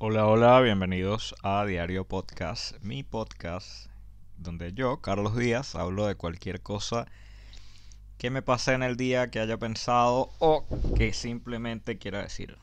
Hola, 0.00 0.26
hola, 0.26 0.60
bienvenidos 0.60 1.34
a 1.42 1.64
Diario 1.64 2.04
Podcast, 2.04 2.80
mi 2.84 3.02
podcast, 3.02 3.90
donde 4.36 4.72
yo, 4.72 5.00
Carlos 5.00 5.36
Díaz, 5.36 5.74
hablo 5.74 6.06
de 6.06 6.14
cualquier 6.14 6.60
cosa 6.62 7.06
que 8.16 8.30
me 8.30 8.40
pase 8.40 8.74
en 8.74 8.84
el 8.84 8.96
día, 8.96 9.28
que 9.32 9.40
haya 9.40 9.56
pensado 9.56 10.30
o 10.38 10.64
que 10.96 11.12
simplemente 11.12 11.98
quiera 11.98 12.22
decir. 12.22 12.56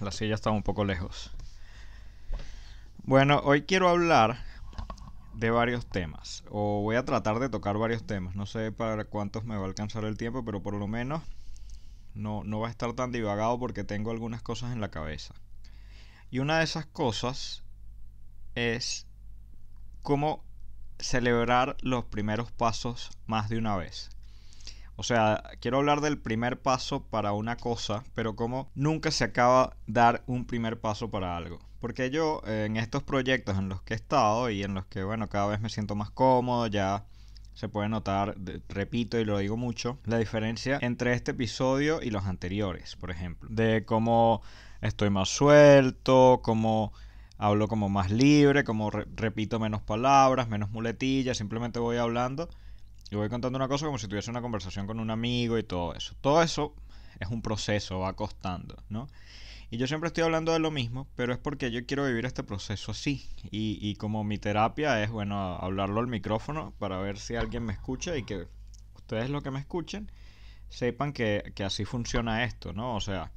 La 0.00 0.12
silla 0.12 0.34
está 0.34 0.50
un 0.50 0.62
poco 0.62 0.84
lejos. 0.84 1.30
Bueno, 3.04 3.40
hoy 3.42 3.62
quiero 3.62 3.88
hablar 3.88 4.44
de 5.32 5.50
varios 5.50 5.86
temas, 5.86 6.44
o 6.50 6.82
voy 6.82 6.96
a 6.96 7.06
tratar 7.06 7.38
de 7.38 7.48
tocar 7.48 7.78
varios 7.78 8.06
temas. 8.06 8.36
No 8.36 8.44
sé 8.44 8.72
para 8.72 9.04
cuántos 9.06 9.44
me 9.44 9.56
va 9.56 9.62
a 9.62 9.68
alcanzar 9.68 10.04
el 10.04 10.18
tiempo, 10.18 10.44
pero 10.44 10.62
por 10.62 10.74
lo 10.74 10.86
menos 10.86 11.22
no, 12.14 12.44
no 12.44 12.60
va 12.60 12.68
a 12.68 12.70
estar 12.70 12.92
tan 12.94 13.12
divagado 13.12 13.58
porque 13.58 13.84
tengo 13.84 14.10
algunas 14.10 14.42
cosas 14.42 14.72
en 14.72 14.80
la 14.80 14.90
cabeza. 14.90 15.34
Y 16.30 16.38
una 16.38 16.58
de 16.58 16.64
esas 16.64 16.86
cosas 16.86 17.62
es 18.54 19.06
cómo 20.02 20.44
celebrar 20.98 21.76
los 21.80 22.04
primeros 22.04 22.50
pasos 22.52 23.10
más 23.26 23.48
de 23.48 23.58
una 23.58 23.76
vez. 23.76 24.10
O 24.96 25.02
sea, 25.02 25.42
quiero 25.60 25.78
hablar 25.78 26.00
del 26.00 26.18
primer 26.18 26.60
paso 26.60 27.04
para 27.04 27.32
una 27.32 27.56
cosa, 27.56 28.04
pero 28.14 28.36
cómo 28.36 28.70
nunca 28.74 29.10
se 29.10 29.24
acaba 29.24 29.76
dar 29.86 30.22
un 30.26 30.46
primer 30.46 30.80
paso 30.80 31.10
para 31.10 31.36
algo. 31.36 31.58
Porque 31.80 32.10
yo 32.10 32.42
en 32.46 32.76
estos 32.76 33.02
proyectos 33.02 33.58
en 33.58 33.68
los 33.68 33.82
que 33.82 33.94
he 33.94 33.96
estado 33.96 34.50
y 34.50 34.62
en 34.62 34.74
los 34.74 34.86
que, 34.86 35.02
bueno, 35.02 35.28
cada 35.28 35.46
vez 35.48 35.60
me 35.60 35.70
siento 35.70 35.94
más 35.96 36.10
cómodo, 36.10 36.66
ya 36.66 37.04
se 37.54 37.68
puede 37.68 37.88
notar, 37.88 38.36
repito 38.68 39.18
y 39.18 39.24
lo 39.24 39.38
digo 39.38 39.56
mucho, 39.56 39.98
la 40.04 40.18
diferencia 40.18 40.78
entre 40.80 41.12
este 41.12 41.32
episodio 41.32 42.00
y 42.02 42.10
los 42.10 42.24
anteriores, 42.24 42.96
por 42.96 43.10
ejemplo. 43.10 43.48
De 43.52 43.84
cómo 43.84 44.42
estoy 44.80 45.10
más 45.10 45.28
suelto, 45.28 46.40
cómo 46.42 46.92
hablo 47.38 47.68
como 47.68 47.88
más 47.88 48.10
libre, 48.10 48.64
como 48.64 48.90
repito 48.90 49.58
menos 49.58 49.82
palabras, 49.82 50.48
menos 50.48 50.70
muletillas, 50.70 51.36
simplemente 51.36 51.78
voy 51.78 51.96
hablando 51.96 52.48
y 53.10 53.16
voy 53.16 53.28
contando 53.28 53.56
una 53.58 53.68
cosa 53.68 53.86
como 53.86 53.98
si 53.98 54.08
tuviese 54.08 54.30
una 54.30 54.40
conversación 54.40 54.86
con 54.86 54.98
un 54.98 55.10
amigo 55.10 55.58
y 55.58 55.62
todo 55.62 55.94
eso. 55.94 56.14
Todo 56.20 56.42
eso 56.42 56.74
es 57.20 57.28
un 57.28 57.42
proceso, 57.42 57.98
va 57.98 58.14
costando, 58.14 58.76
¿no? 58.88 59.08
Y 59.72 59.78
yo 59.78 59.86
siempre 59.86 60.08
estoy 60.08 60.22
hablando 60.22 60.52
de 60.52 60.58
lo 60.58 60.70
mismo, 60.70 61.08
pero 61.16 61.32
es 61.32 61.38
porque 61.38 61.70
yo 61.70 61.86
quiero 61.86 62.04
vivir 62.04 62.26
este 62.26 62.42
proceso 62.42 62.90
así. 62.92 63.26
Y, 63.50 63.94
como 63.94 64.22
mi 64.22 64.36
terapia 64.36 65.02
es, 65.02 65.10
bueno, 65.10 65.56
hablarlo 65.56 66.00
al 66.00 66.08
micrófono 66.08 66.74
para 66.78 66.98
ver 66.98 67.18
si 67.18 67.36
alguien 67.36 67.64
me 67.64 67.72
escucha 67.72 68.18
y 68.18 68.22
que 68.22 68.48
ustedes 68.96 69.30
lo 69.30 69.40
que 69.40 69.50
me 69.50 69.60
escuchen 69.60 70.12
sepan 70.68 71.14
que, 71.14 71.54
que 71.54 71.64
así 71.64 71.86
funciona 71.86 72.44
esto, 72.44 72.74
¿no? 72.74 72.94
O 72.94 73.00
sea, 73.00 73.32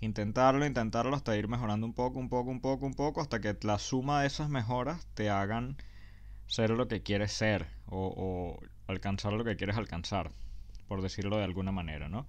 intentarlo, 0.00 0.64
intentarlo 0.64 1.14
hasta 1.14 1.36
ir 1.36 1.48
mejorando 1.48 1.86
un 1.86 1.92
poco, 1.92 2.18
un 2.18 2.30
poco, 2.30 2.50
un 2.50 2.62
poco, 2.62 2.86
un 2.86 2.94
poco, 2.94 3.20
hasta 3.20 3.42
que 3.42 3.54
la 3.60 3.78
suma 3.78 4.22
de 4.22 4.28
esas 4.28 4.48
mejoras 4.48 5.06
te 5.12 5.28
hagan 5.28 5.76
ser 6.46 6.70
lo 6.70 6.88
que 6.88 7.02
quieres 7.02 7.30
ser 7.30 7.66
o, 7.84 8.14
o 8.16 8.66
alcanzar 8.86 9.34
lo 9.34 9.44
que 9.44 9.56
quieres 9.56 9.76
alcanzar, 9.76 10.32
por 10.86 11.02
decirlo 11.02 11.36
de 11.36 11.44
alguna 11.44 11.72
manera, 11.72 12.08
¿no? 12.08 12.26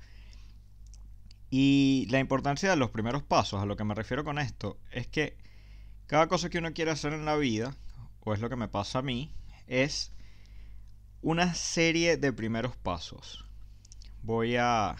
Y 1.49 2.07
la 2.09 2.19
importancia 2.19 2.69
de 2.69 2.75
los 2.75 2.91
primeros 2.91 3.23
pasos, 3.23 3.61
a 3.61 3.65
lo 3.65 3.75
que 3.75 3.83
me 3.83 3.95
refiero 3.95 4.23
con 4.23 4.37
esto, 4.37 4.77
es 4.91 5.07
que 5.07 5.37
cada 6.05 6.27
cosa 6.27 6.49
que 6.49 6.59
uno 6.59 6.73
quiere 6.73 6.91
hacer 6.91 7.13
en 7.13 7.25
la 7.25 7.35
vida, 7.35 7.75
o 8.21 8.33
es 8.33 8.39
lo 8.39 8.49
que 8.49 8.55
me 8.55 8.67
pasa 8.67 8.99
a 8.99 9.03
mí, 9.03 9.33
es 9.67 10.11
una 11.21 11.53
serie 11.53 12.17
de 12.17 12.33
primeros 12.33 12.75
pasos. 12.77 13.45
Voy 14.21 14.55
a 14.57 14.95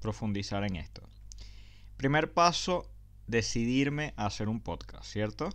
profundizar 0.00 0.64
en 0.64 0.76
esto. 0.76 1.02
Primer 1.96 2.32
paso, 2.32 2.90
decidirme 3.26 4.14
a 4.16 4.26
hacer 4.26 4.48
un 4.48 4.60
podcast, 4.60 5.04
¿cierto? 5.04 5.50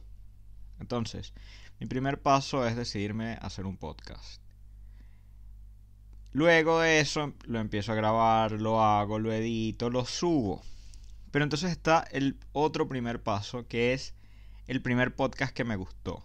Entonces, 0.80 1.34
mi 1.80 1.88
primer 1.88 2.22
paso 2.22 2.66
es 2.66 2.76
decidirme 2.76 3.34
a 3.34 3.48
hacer 3.48 3.66
un 3.66 3.78
podcast. 3.78 4.42
Luego 6.32 6.80
de 6.80 7.00
eso 7.00 7.34
lo 7.46 7.60
empiezo 7.60 7.92
a 7.92 7.96
grabar, 7.96 8.52
lo 8.54 8.82
hago, 8.82 9.20
lo 9.20 9.34
edito, 9.34 9.90
lo 9.90 10.06
subo. 10.06 10.62
Pero 11.32 11.44
entonces 11.44 11.72
está 11.72 12.06
el 12.12 12.38
otro 12.54 12.88
primer 12.88 13.22
paso 13.22 13.68
que 13.68 13.94
es 13.94 14.14
el 14.68 14.82
primer 14.82 15.16
podcast 15.16 15.54
que 15.54 15.64
me 15.64 15.76
gustó. 15.76 16.24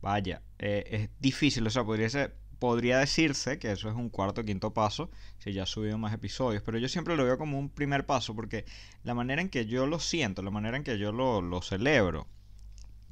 Vaya, 0.00 0.42
eh, 0.58 0.84
es 0.90 1.10
difícil, 1.18 1.66
o 1.66 1.70
sea, 1.70 1.84
podría, 1.84 2.98
decirse 2.98 3.58
que 3.58 3.72
eso 3.72 3.88
es 3.88 3.94
un 3.94 4.10
cuarto 4.10 4.42
o 4.42 4.44
quinto 4.44 4.72
paso 4.72 5.10
si 5.38 5.52
ya 5.52 5.64
he 5.64 5.66
subido 5.66 5.98
más 5.98 6.12
episodios, 6.12 6.62
pero 6.62 6.78
yo 6.78 6.88
siempre 6.88 7.16
lo 7.16 7.24
veo 7.24 7.38
como 7.38 7.58
un 7.58 7.70
primer 7.70 8.06
paso 8.06 8.34
porque 8.34 8.64
la 9.02 9.14
manera 9.14 9.42
en 9.42 9.48
que 9.48 9.66
yo 9.66 9.86
lo 9.86 9.98
siento, 9.98 10.42
la 10.42 10.50
manera 10.50 10.76
en 10.76 10.84
que 10.84 10.98
yo 10.98 11.10
lo, 11.10 11.42
lo 11.42 11.62
celebro, 11.62 12.26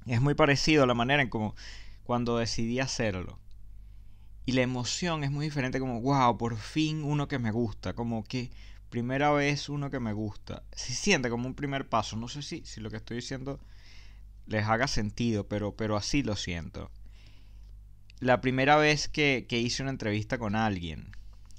es 0.07 0.21
muy 0.21 0.35
parecido 0.35 0.85
a 0.85 0.87
la 0.87 0.95
manera 0.95 1.23
en 1.23 1.29
como 1.29 1.55
cuando 2.05 2.37
decidí 2.37 2.79
hacerlo. 2.79 3.39
Y 4.45 4.53
la 4.53 4.63
emoción 4.63 5.23
es 5.25 5.31
muy 5.31 5.47
diferente, 5.47 5.79
como, 5.79 6.01
wow, 6.01 6.37
por 6.37 6.57
fin 6.57 7.05
uno 7.05 7.29
que 7.29 7.39
me 7.39 7.53
gusta, 7.53 7.95
como 7.95 8.25
que 8.25 8.51
primera 8.91 9.31
vez 9.31 9.69
uno 9.69 9.91
que 9.91 10.01
me 10.01 10.13
gusta. 10.13 10.65
Se 10.73 10.93
siente 10.93 11.31
como 11.31 11.47
un 11.47 11.55
primer 11.55 11.89
paso. 11.89 12.17
No 12.17 12.29
sé 12.29 12.43
si, 12.43 12.65
si 12.65 12.81
lo 12.81 12.91
que 12.91 12.97
estoy 12.97 13.17
diciendo 13.17 13.61
les 14.47 14.67
haga 14.67 14.89
sentido, 14.89 15.47
pero, 15.47 15.77
pero 15.77 15.97
así 15.97 16.23
lo 16.23 16.37
siento. 16.37 16.91
La 18.19 18.41
primera 18.41 18.77
vez 18.77 19.09
que, 19.09 19.47
que 19.49 19.59
hice 19.59 19.83
una 19.83 19.93
entrevista 19.93 20.39
con 20.39 20.57
alguien, 20.57 21.13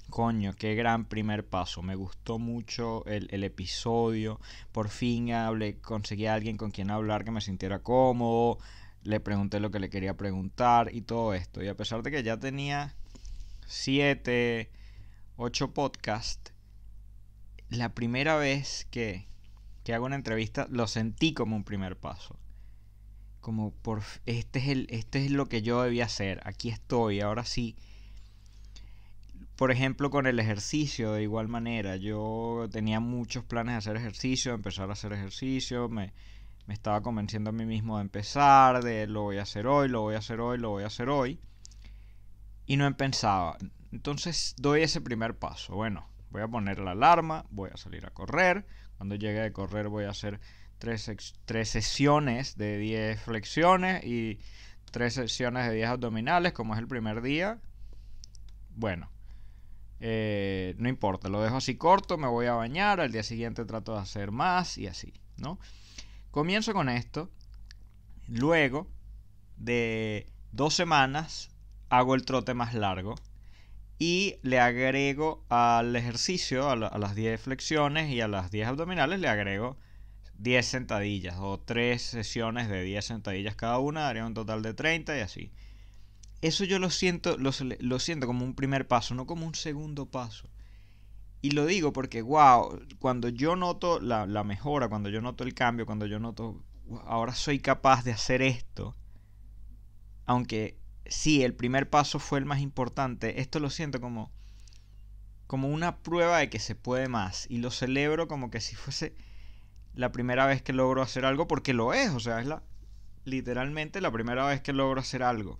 coño, 0.10 0.54
qué 0.54 0.76
gran 0.76 1.06
primer 1.06 1.46
paso. 1.46 1.82
Me 1.82 1.96
gustó 1.96 2.38
mucho 2.38 3.06
el, 3.06 3.28
el, 3.32 3.44
episodio. 3.44 4.40
Por 4.72 4.90
fin 4.90 5.32
hablé, 5.32 5.80
conseguí 5.80 6.28
a 6.28 6.36
alguien 6.36 6.58
con 6.58 6.72
quien 6.72 6.92
hablar 6.92 7.24
que 7.24 7.32
me 7.32 7.42
sintiera 7.42 7.80
cómodo 7.80 8.60
le 9.04 9.20
pregunté 9.20 9.60
lo 9.60 9.72
que 9.72 9.80
le 9.80 9.90
quería 9.90 10.16
preguntar 10.16 10.94
y 10.94 11.02
todo 11.02 11.34
esto. 11.34 11.64
Y 11.64 11.68
a 11.68 11.76
pesar 11.76 12.04
de 12.04 12.12
que 12.12 12.24
ya 12.24 12.38
tenía 12.40 12.96
7, 13.68 14.70
8 15.38 15.74
podcasts, 15.74 16.54
la 17.70 17.94
primera 17.94 18.36
vez 18.38 18.88
que, 18.92 19.28
que 19.84 19.94
hago 19.94 20.06
una 20.06 20.16
entrevista 20.16 20.68
lo 20.70 20.88
sentí 20.88 21.34
como 21.34 21.56
un 21.56 21.64
primer 21.64 21.98
paso. 21.98 22.38
Como 23.42 23.72
por 23.72 24.04
este 24.26 24.60
es 24.60 24.68
el 24.70 24.88
este 24.90 25.26
es 25.26 25.32
lo 25.32 25.48
que 25.48 25.62
yo 25.62 25.82
debía 25.82 26.06
hacer. 26.06 26.40
Aquí 26.46 26.70
estoy, 26.70 27.20
ahora 27.20 27.44
sí. 27.44 27.76
Por 29.58 29.70
ejemplo, 29.70 30.10
con 30.10 30.28
el 30.28 30.40
ejercicio, 30.40 31.14
de 31.14 31.24
igual 31.24 31.48
manera, 31.48 31.96
yo 31.98 32.68
tenía 32.72 33.00
muchos 33.00 33.44
planes 33.44 33.74
de 33.74 33.78
hacer 33.78 33.98
ejercicio, 33.98 34.54
empezar 34.54 34.90
a 34.90 34.94
hacer 34.94 35.14
ejercicio, 35.14 35.90
me, 35.90 36.14
me 36.66 36.74
estaba 36.74 37.02
convenciendo 37.02 37.50
a 37.50 37.54
mí 37.54 37.66
mismo 37.66 37.98
de 37.98 38.04
empezar, 38.04 38.84
de 38.84 39.08
lo 39.08 39.24
voy 39.24 39.38
a 39.38 39.44
hacer 39.44 39.68
hoy, 39.68 39.90
lo 39.90 40.02
voy 40.02 40.16
a 40.16 40.20
hacer 40.20 40.40
hoy, 40.40 40.58
lo 40.58 40.70
voy 40.70 40.84
a 40.84 40.88
hacer 40.88 41.10
hoy. 41.10 41.40
Y 42.66 42.78
no 42.78 42.96
pensaba. 42.96 43.58
Entonces 43.92 44.56
doy 44.58 44.82
ese 44.82 45.02
primer 45.02 45.38
paso. 45.38 45.76
Bueno, 45.76 46.08
voy 46.30 46.42
a 46.42 46.48
poner 46.48 46.80
la 46.80 46.92
alarma, 46.92 47.46
voy 47.50 47.70
a 47.74 47.78
salir 47.78 48.06
a 48.06 48.12
correr. 48.12 48.66
Cuando 48.98 49.16
llegue 49.16 49.42
de 49.42 49.52
correr 49.52 49.90
voy 49.90 50.06
a 50.06 50.12
hacer 50.12 50.40
tres, 50.78 51.34
tres 51.46 51.70
sesiones 51.70 52.58
de 52.58 52.78
10 52.78 53.22
flexiones 53.22 54.04
y 54.06 54.40
tres 54.92 55.16
sesiones 55.16 55.68
de 55.68 55.76
10 55.76 55.90
abdominales, 55.90 56.54
como 56.54 56.74
es 56.74 56.80
el 56.80 56.88
primer 56.88 57.22
día. 57.22 57.60
Bueno, 58.76 59.10
eh, 60.00 60.76
no 60.78 60.90
importa, 60.90 61.30
lo 61.30 61.42
dejo 61.42 61.58
así 61.58 61.76
corto, 61.76 62.18
me 62.18 62.28
voy 62.28 62.48
a 62.48 62.54
bañar, 62.54 63.00
al 63.00 63.12
día 63.12 63.24
siguiente 63.24 63.66
trato 63.66 63.94
de 63.94 64.00
hacer 64.00 64.32
más 64.32 64.78
y 64.78 64.88
así, 64.88 65.14
¿no? 65.38 65.60
Comienzo 66.34 66.74
con 66.74 66.90
esto. 66.90 67.30
Luego 68.28 68.88
de 69.56 70.26
dos 70.52 70.74
semanas 70.74 71.52
hago 71.90 72.16
el 72.16 72.26
trote 72.26 72.56
más 72.56 72.74
largo. 72.74 73.14
Y 74.00 74.38
le 74.42 74.60
agrego 74.60 75.46
al 75.50 75.96
ejercicio, 75.96 76.72
a, 76.72 76.76
las 76.76 77.14
10 77.14 77.40
flexiones 77.40 78.10
y 78.10 78.20
a 78.20 78.28
las 78.28 78.50
10 78.50 78.70
abdominales, 78.70 79.20
le 79.20 79.28
agrego 79.28 79.78
10 80.40 80.66
sentadillas 80.66 81.36
o 81.38 81.60
3 81.60 82.02
sesiones 82.02 82.68
de 82.68 82.82
10 82.82 83.06
sentadillas 83.06 83.56
cada 83.56 83.78
una, 83.78 84.02
daría 84.02 84.26
un 84.26 84.34
total 84.34 84.64
de 84.64 84.74
30 84.74 85.16
y 85.16 85.22
así. 85.22 85.52
Eso 86.42 86.64
yo 86.64 86.80
lo 86.80 86.90
siento, 86.90 87.38
lo, 87.38 87.52
lo 87.80 88.00
siento 88.00 88.26
como 88.26 88.44
un 88.44 88.56
primer 88.56 88.88
paso, 88.88 89.14
no 89.14 89.28
como 89.28 89.46
un 89.46 89.54
segundo 89.54 90.08
paso. 90.08 90.50
Y 91.44 91.52
lo 91.52 91.66
digo 91.66 91.92
porque, 91.92 92.22
wow, 92.22 92.80
cuando 93.00 93.28
yo 93.28 93.58
noto 93.58 94.00
la, 94.00 94.26
mejora, 94.46 94.88
cuando 94.88 95.10
yo 95.10 95.20
noto 95.20 95.44
el 95.44 95.54
cambio, 95.54 95.86
cuando 95.86 96.06
yo 96.06 96.18
noto, 96.18 96.64
ahora 97.06 97.36
soy 97.36 97.60
capaz 97.60 98.06
de 98.06 98.14
hacer 98.14 98.42
esto, 98.42 98.96
aunque 100.26 100.80
sí, 101.06 101.44
el 101.44 101.54
primer 101.54 101.90
paso 101.90 102.20
fue 102.20 102.40
el 102.40 102.46
más 102.46 102.62
importante, 102.62 103.42
esto 103.42 103.60
lo 103.60 103.70
siento 103.70 104.00
como, 104.00 104.32
como 105.46 105.68
una 105.68 105.98
prueba 105.98 106.38
de 106.38 106.50
que 106.50 106.60
se 106.60 106.76
puede 106.76 107.10
más. 107.10 107.46
Y 107.50 107.58
lo 107.58 107.72
celebro 107.72 108.30
como 108.30 108.50
que 108.50 108.62
si 108.62 108.76
fuese 108.76 109.14
la 109.96 110.14
primera 110.14 110.46
vez 110.46 110.62
que 110.62 110.72
logro 110.72 111.02
hacer 111.02 111.26
algo, 111.26 111.46
porque 111.50 111.74
lo 111.74 111.94
es, 111.94 112.12
o 112.12 112.22
sea, 112.22 112.40
es 112.40 112.48
la, 112.48 112.64
literalmente 113.26 114.00
la 114.00 114.12
primera 114.12 114.46
vez 114.46 114.62
que 114.62 114.72
logro 114.72 115.02
hacer 115.02 115.24
algo 115.24 115.60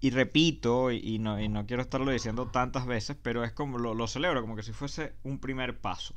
y 0.00 0.10
repito, 0.10 0.90
y 0.92 1.18
no, 1.18 1.38
quiero 1.66 1.82
estarlo 1.82 2.10
diciendo 2.10 2.48
tantas 2.48 2.86
veces, 2.86 3.16
pero 3.22 3.44
es 3.44 3.52
como 3.52 3.78
lo, 3.78 4.06
celebro, 4.06 4.42
como 4.42 4.56
que 4.56 4.62
si 4.62 4.72
fuese 4.72 5.14
un 5.22 5.38
primer 5.38 5.80
paso. 5.80 6.14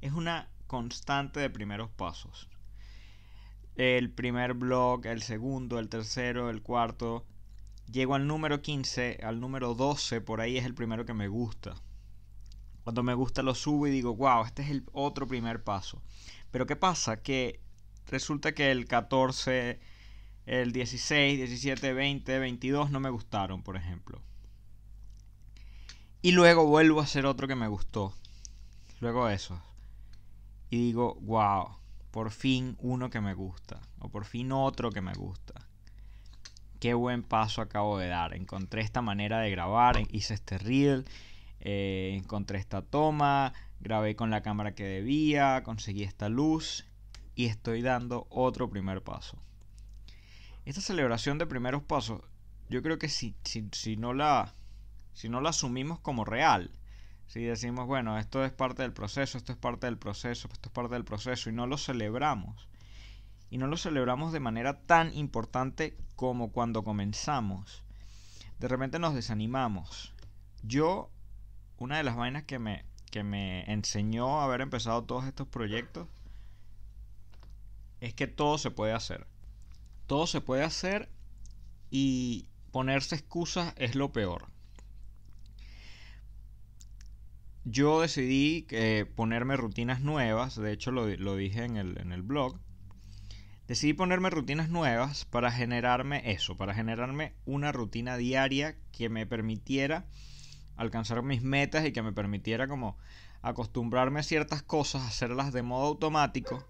es 0.00 0.12
una 0.12 0.48
constante 0.66 1.40
de 1.40 1.50
primeros 1.50 1.90
pasos. 1.90 2.48
El 3.76 4.10
primer 4.10 4.54
blog, 4.54 5.06
el 5.06 5.22
segundo, 5.22 5.78
el 5.78 5.88
tercero, 5.88 6.50
el 6.50 6.62
cuarto. 6.62 7.24
Llego 7.90 8.14
al 8.14 8.26
número 8.26 8.62
15, 8.62 9.20
al 9.22 9.40
número 9.40 9.74
12, 9.74 10.20
por 10.20 10.40
ahí 10.40 10.58
es 10.58 10.64
el 10.64 10.74
primero 10.74 11.06
que 11.06 11.14
me 11.14 11.28
gusta. 11.28 11.74
Cuando 12.84 13.02
me 13.02 13.14
gusta 13.14 13.42
lo 13.42 13.54
subo 13.54 13.86
y 13.86 13.90
digo, 13.90 14.14
wow, 14.14 14.44
este 14.44 14.62
es 14.62 14.70
el 14.70 14.84
otro 14.92 15.26
primer 15.26 15.62
paso. 15.62 16.02
Pero 16.50 16.66
¿qué 16.66 16.76
pasa? 16.76 17.22
Que 17.22 17.60
resulta 18.06 18.52
que 18.52 18.70
el 18.70 18.86
14, 18.86 19.80
el 20.46 20.72
16, 20.72 21.38
17, 21.38 21.92
20, 21.92 22.38
22 22.38 22.90
no 22.90 23.00
me 23.00 23.10
gustaron, 23.10 23.62
por 23.62 23.76
ejemplo. 23.76 24.22
Y 26.22 26.32
luego 26.32 26.66
vuelvo 26.66 27.00
a 27.00 27.04
hacer 27.04 27.26
otro 27.26 27.48
que 27.48 27.56
me 27.56 27.68
gustó. 27.68 28.14
Luego 29.00 29.28
eso. 29.28 29.60
Y 30.70 30.78
digo, 30.78 31.16
wow, 31.20 31.76
por 32.10 32.30
fin 32.30 32.76
uno 32.80 33.10
que 33.10 33.20
me 33.20 33.34
gusta. 33.34 33.80
O 33.98 34.08
por 34.08 34.24
fin 34.24 34.52
otro 34.52 34.90
que 34.90 35.00
me 35.00 35.12
gusta. 35.14 35.66
Qué 36.78 36.94
buen 36.94 37.22
paso 37.22 37.60
acabo 37.60 37.98
de 37.98 38.08
dar. 38.08 38.34
Encontré 38.34 38.82
esta 38.82 39.02
manera 39.02 39.40
de 39.40 39.50
grabar. 39.50 39.98
Hice 40.10 40.34
este 40.34 40.58
reel. 40.58 41.04
Eh, 41.60 42.14
encontré 42.16 42.58
esta 42.58 42.82
toma. 42.82 43.52
Grabé 43.80 44.14
con 44.14 44.30
la 44.30 44.42
cámara 44.42 44.74
que 44.74 44.84
debía. 44.84 45.62
Conseguí 45.64 46.04
esta 46.04 46.28
luz. 46.28 46.86
Y 47.34 47.46
estoy 47.46 47.82
dando 47.82 48.26
otro 48.30 48.70
primer 48.70 49.02
paso. 49.02 49.38
Esta 50.66 50.80
celebración 50.80 51.38
de 51.38 51.46
primeros 51.46 51.84
pasos. 51.84 52.20
Yo 52.68 52.82
creo 52.82 52.98
que 52.98 53.08
si, 53.08 53.36
si, 53.44 53.68
si 53.70 53.96
no 53.96 54.12
la 54.12 54.52
si 55.14 55.28
no 55.28 55.40
lo 55.40 55.48
asumimos 55.48 56.00
como 56.00 56.24
real, 56.24 56.72
si 57.28 57.40
decimos, 57.44 57.86
bueno, 57.86 58.18
esto 58.18 58.44
es 58.44 58.50
parte 58.50 58.82
del 58.82 58.92
proceso, 58.92 59.38
esto 59.38 59.52
es 59.52 59.58
parte 59.58 59.86
del 59.86 59.96
proceso, 59.96 60.48
esto 60.52 60.68
es 60.68 60.72
parte 60.72 60.94
del 60.94 61.04
proceso, 61.04 61.48
y 61.48 61.52
no 61.52 61.68
lo 61.68 61.78
celebramos, 61.78 62.68
y 63.48 63.58
no 63.58 63.68
lo 63.68 63.76
celebramos 63.76 64.32
de 64.32 64.40
manera 64.40 64.80
tan 64.80 65.14
importante 65.14 65.96
como 66.16 66.50
cuando 66.50 66.82
comenzamos, 66.82 67.84
de 68.58 68.68
repente 68.68 68.98
nos 68.98 69.14
desanimamos. 69.14 70.12
Yo, 70.64 71.10
una 71.78 71.96
de 71.96 72.02
las 72.02 72.16
vainas 72.16 72.42
que 72.42 72.58
me, 72.58 72.84
que 73.12 73.22
me 73.22 73.70
enseñó 73.72 74.40
a 74.40 74.44
haber 74.44 74.62
empezado 74.62 75.04
todos 75.04 75.26
estos 75.26 75.46
proyectos, 75.46 76.08
es 78.00 78.12
que 78.14 78.26
todo 78.26 78.58
se 78.58 78.72
puede 78.72 78.92
hacer. 78.92 79.26
Todo 80.06 80.26
se 80.26 80.40
puede 80.40 80.62
hacer 80.62 81.08
y 81.90 82.48
ponerse 82.70 83.14
excusas 83.14 83.74
es 83.76 83.94
lo 83.94 84.12
peor. 84.12 84.48
Yo 87.64 88.00
decidí 88.00 88.66
eh, 88.70 89.06
ponerme 89.16 89.56
rutinas 89.56 90.00
nuevas, 90.00 90.54
de 90.54 90.72
hecho 90.72 90.92
lo, 90.92 91.06
dije 91.36 91.64
en 91.64 91.76
el, 91.76 91.98
en 91.98 92.12
el, 92.12 92.22
blog, 92.22 92.60
decidí 93.66 93.92
ponerme 93.92 94.30
rutinas 94.30 94.68
nuevas 94.68 95.24
para 95.24 95.50
generarme 95.50 96.30
eso, 96.30 96.56
para 96.56 96.74
generarme 96.74 97.32
una 97.44 97.72
rutina 97.72 98.16
diaria 98.16 98.76
que 98.92 99.08
me 99.08 99.26
permitiera 99.26 100.06
alcanzar 100.76 101.22
mis 101.22 101.42
metas 101.42 101.84
y 101.84 101.92
que 101.92 102.02
me 102.02 102.12
permitiera 102.12 102.68
como 102.68 102.96
acostumbrarme 103.42 104.20
a 104.20 104.22
ciertas 104.22 104.62
cosas, 104.62 105.02
hacerlas 105.02 105.52
de 105.52 105.62
modo 105.62 105.86
automático, 105.86 106.64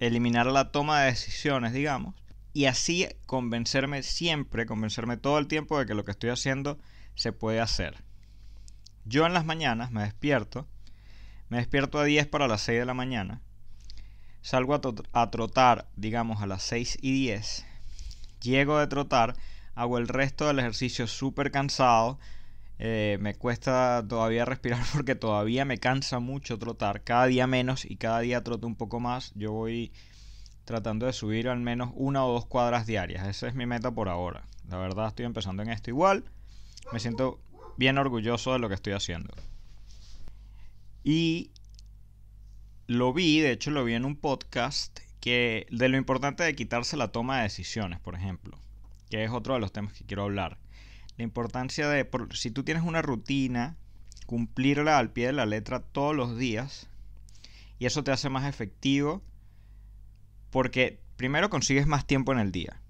eliminar 0.00 0.46
la 0.46 0.72
toma 0.72 1.02
de 1.02 1.10
decisiones, 1.10 1.72
digamos, 1.72 2.16
y 2.52 2.66
así 2.66 3.08
convencerme 3.26 4.02
siempre, 4.02 4.66
convencerme 4.66 5.16
todo 5.16 5.38
el 5.38 5.48
tiempo 5.48 5.78
de 5.78 5.86
que 5.86 5.94
lo 5.94 6.04
que 6.04 6.10
estoy 6.10 6.30
haciendo 6.30 6.78
se 7.14 7.32
puede 7.32 7.60
hacer. 7.60 8.02
Yo 9.04 9.26
en 9.26 9.34
las 9.34 9.44
mañanas 9.44 9.90
me 9.90 10.02
despierto, 10.02 10.66
me 11.48 11.58
despierto 11.58 11.98
a 11.98 12.04
10 12.04 12.26
para 12.28 12.48
las 12.48 12.62
6 12.62 12.80
de 12.80 12.86
la 12.86 12.94
mañana, 12.94 13.40
salgo 14.42 14.74
a, 14.74 15.30
trotar, 15.30 15.88
digamos, 15.96 16.42
a 16.42 16.46
las 16.46 16.62
6 16.62 16.98
y 17.00 17.12
10, 17.12 17.64
llego 18.42 18.78
de 18.78 18.86
trotar, 18.86 19.34
hago 19.74 19.98
el 19.98 20.08
resto 20.08 20.46
del 20.46 20.58
ejercicio 20.58 21.06
súper 21.06 21.50
cansado, 21.50 22.18
eh, 22.78 23.18
me 23.20 23.34
cuesta 23.34 24.04
todavía 24.08 24.44
respirar 24.44 24.82
porque 24.92 25.14
todavía 25.14 25.64
me 25.64 25.78
cansa 25.78 26.18
mucho 26.18 26.58
trotar, 26.58 27.02
cada 27.02 27.26
día 27.26 27.46
menos 27.46 27.84
y 27.84 27.96
cada 27.96 28.20
día 28.20 28.44
troto 28.44 28.66
un 28.66 28.76
poco 28.76 29.00
más, 29.00 29.32
yo 29.34 29.52
voy 29.52 29.92
tratando 30.64 31.06
de 31.06 31.12
subir 31.12 31.48
al 31.48 31.60
menos 31.60 31.90
una 31.94 32.24
o 32.24 32.32
dos 32.32 32.46
cuadras 32.46 32.86
diarias, 32.86 33.26
esa 33.26 33.48
es 33.48 33.54
mi 33.54 33.66
meta 33.66 33.90
por 33.90 34.08
ahora, 34.08 34.46
la 34.68 34.78
verdad 34.78 35.08
estoy 35.08 35.26
empezando 35.26 35.62
en 35.62 35.70
esto 35.70 35.90
igual, 35.90 36.24
me 36.92 37.00
siento 37.00 37.40
bien 37.76 37.98
orgulloso 37.98 38.52
de 38.52 38.58
lo 38.58 38.68
que 38.68 38.74
estoy 38.74 38.92
haciendo. 38.92 39.34
Y 41.04 41.50
lo 42.86 43.12
vi, 43.12 43.40
de 43.40 43.52
hecho 43.52 43.70
lo 43.70 43.84
vi 43.84 43.94
en 43.94 44.04
un 44.04 44.16
podcast, 44.16 45.00
que 45.20 45.66
de 45.70 45.88
lo 45.88 45.96
importante 45.96 46.42
de 46.42 46.54
quitarse 46.54 46.96
la 46.96 47.12
toma 47.12 47.38
de 47.38 47.44
decisiones, 47.44 48.00
por 48.00 48.14
ejemplo, 48.14 48.58
que 49.08 49.24
es 49.24 49.30
otro 49.30 49.54
de 49.54 49.60
los 49.60 49.72
temas 49.72 49.92
que 49.92 50.04
quiero 50.04 50.24
hablar. 50.24 50.58
La 51.16 51.24
importancia 51.24 51.88
de, 51.88 52.08
si 52.32 52.50
tú 52.50 52.64
tienes 52.64 52.82
una 52.82 53.02
rutina, 53.02 53.76
cumplirla 54.26 54.98
al 54.98 55.10
pie 55.10 55.26
de 55.26 55.32
la 55.32 55.46
letra 55.46 55.80
todos 55.80 56.14
los 56.14 56.38
días, 56.38 56.88
y 57.78 57.86
eso 57.86 58.04
te 58.04 58.10
hace 58.10 58.28
más 58.28 58.48
efectivo, 58.48 59.22
porque 60.52 61.00
primero 61.16 61.50
consigues 61.50 61.88
más 61.88 62.06
tiempo 62.06 62.32
en 62.32 62.38
el 62.38 62.52
día. 62.52 62.80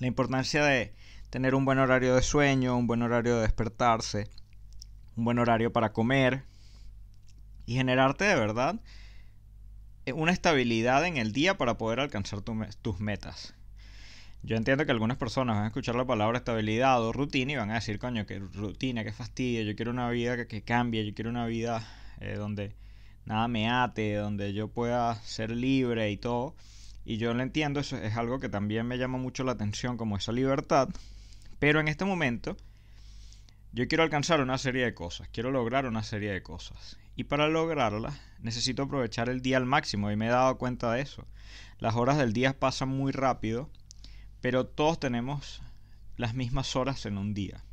La 0.00 0.08
importancia 0.08 0.62
de 0.62 0.92
tener 1.30 1.54
un 1.54 1.64
buen 1.64 1.78
horario 1.78 2.14
de 2.14 2.22
sueño, 2.22 2.76
un 2.76 2.86
buen 2.86 3.00
horario 3.00 3.36
de 3.36 3.42
despertarse, 3.42 4.28
un 5.16 5.24
buen 5.24 5.38
horario 5.38 5.72
para 5.72 5.92
comer 5.92 6.42
y 7.64 7.74
generarte 7.76 8.24
de 8.24 8.34
verdad 8.34 8.80
eh, 10.04 10.12
una 10.12 10.32
estabilidad 10.32 11.06
en 11.06 11.16
el 11.16 11.32
día 11.32 11.56
para 11.56 11.78
poder 11.78 12.00
alcanzar 12.00 12.42
tus 12.42 13.00
metas. 13.00 13.54
Yo 14.42 14.56
entiendo 14.56 14.84
que 14.84 14.90
algunas 14.90 15.18
personas 15.18 15.54
van 15.54 15.64
a 15.64 15.68
escuchar 15.68 15.94
la 15.94 16.04
palabra 16.04 16.38
estabilidad 16.38 17.00
o 17.00 17.12
rutina 17.12 17.52
y 17.52 17.56
van 17.56 17.70
a 17.70 17.74
decir, 17.74 18.00
coño, 18.00 18.26
que 18.26 18.40
rutina, 18.40 19.04
que 19.04 19.12
fastidio, 19.12 19.62
yo 19.62 19.76
quiero 19.76 19.92
una 19.92 20.10
vida 20.10 20.48
que, 20.48 20.62
cambie, 20.62 21.06
yo 21.06 21.14
quiero 21.14 21.30
una 21.30 21.46
vida 21.46 21.86
eh, 22.20 22.34
donde 22.34 22.74
nada 23.24 23.48
me 23.48 23.70
ate, 23.70 24.14
donde 24.14 24.52
yo 24.52 24.68
pueda 24.68 25.14
ser 25.22 25.50
libre 25.50 26.10
y 26.10 26.16
todo. 26.16 26.54
Y 27.04 27.16
yo 27.16 27.34
lo 27.34 27.42
entiendo, 27.42 27.80
eso 27.80 27.96
es 27.96 28.16
algo 28.16 28.38
que 28.38 28.48
también 28.48 28.86
me 28.86 28.98
llama 28.98 29.18
mucho 29.18 29.44
la 29.44 29.52
atención, 29.52 29.96
como 29.96 30.16
esa 30.16 30.32
libertad. 30.32 30.88
Pero 31.58 31.80
en 31.80 31.88
este 31.88 32.04
momento 32.04 32.56
yo 33.72 33.88
quiero 33.88 34.04
alcanzar 34.04 34.40
una 34.40 34.58
serie 34.58 34.84
de 34.84 34.94
cosas, 34.94 35.28
quiero 35.32 35.50
lograr 35.50 35.86
una 35.86 36.02
serie 36.02 36.30
de 36.30 36.42
cosas. 36.42 36.98
Y 37.16 37.24
para 37.24 37.48
lograrlas 37.48 38.20
necesito 38.40 38.82
aprovechar 38.82 39.28
el 39.28 39.42
día 39.42 39.56
al 39.56 39.66
máximo 39.66 40.10
y 40.10 40.16
me 40.16 40.26
he 40.26 40.30
dado 40.30 40.58
cuenta 40.58 40.92
de 40.92 41.02
eso. 41.02 41.26
Las 41.78 41.96
horas 41.96 42.18
del 42.18 42.32
día 42.32 42.58
pasan 42.58 42.88
muy 42.88 43.12
rápido, 43.12 43.70
pero 44.40 44.66
todos 44.66 45.00
tenemos 45.00 45.62
las 46.16 46.34
mismas 46.34 46.76
horas 46.76 47.06
en 47.06 47.18
un 47.18 47.34
día. 47.34 47.64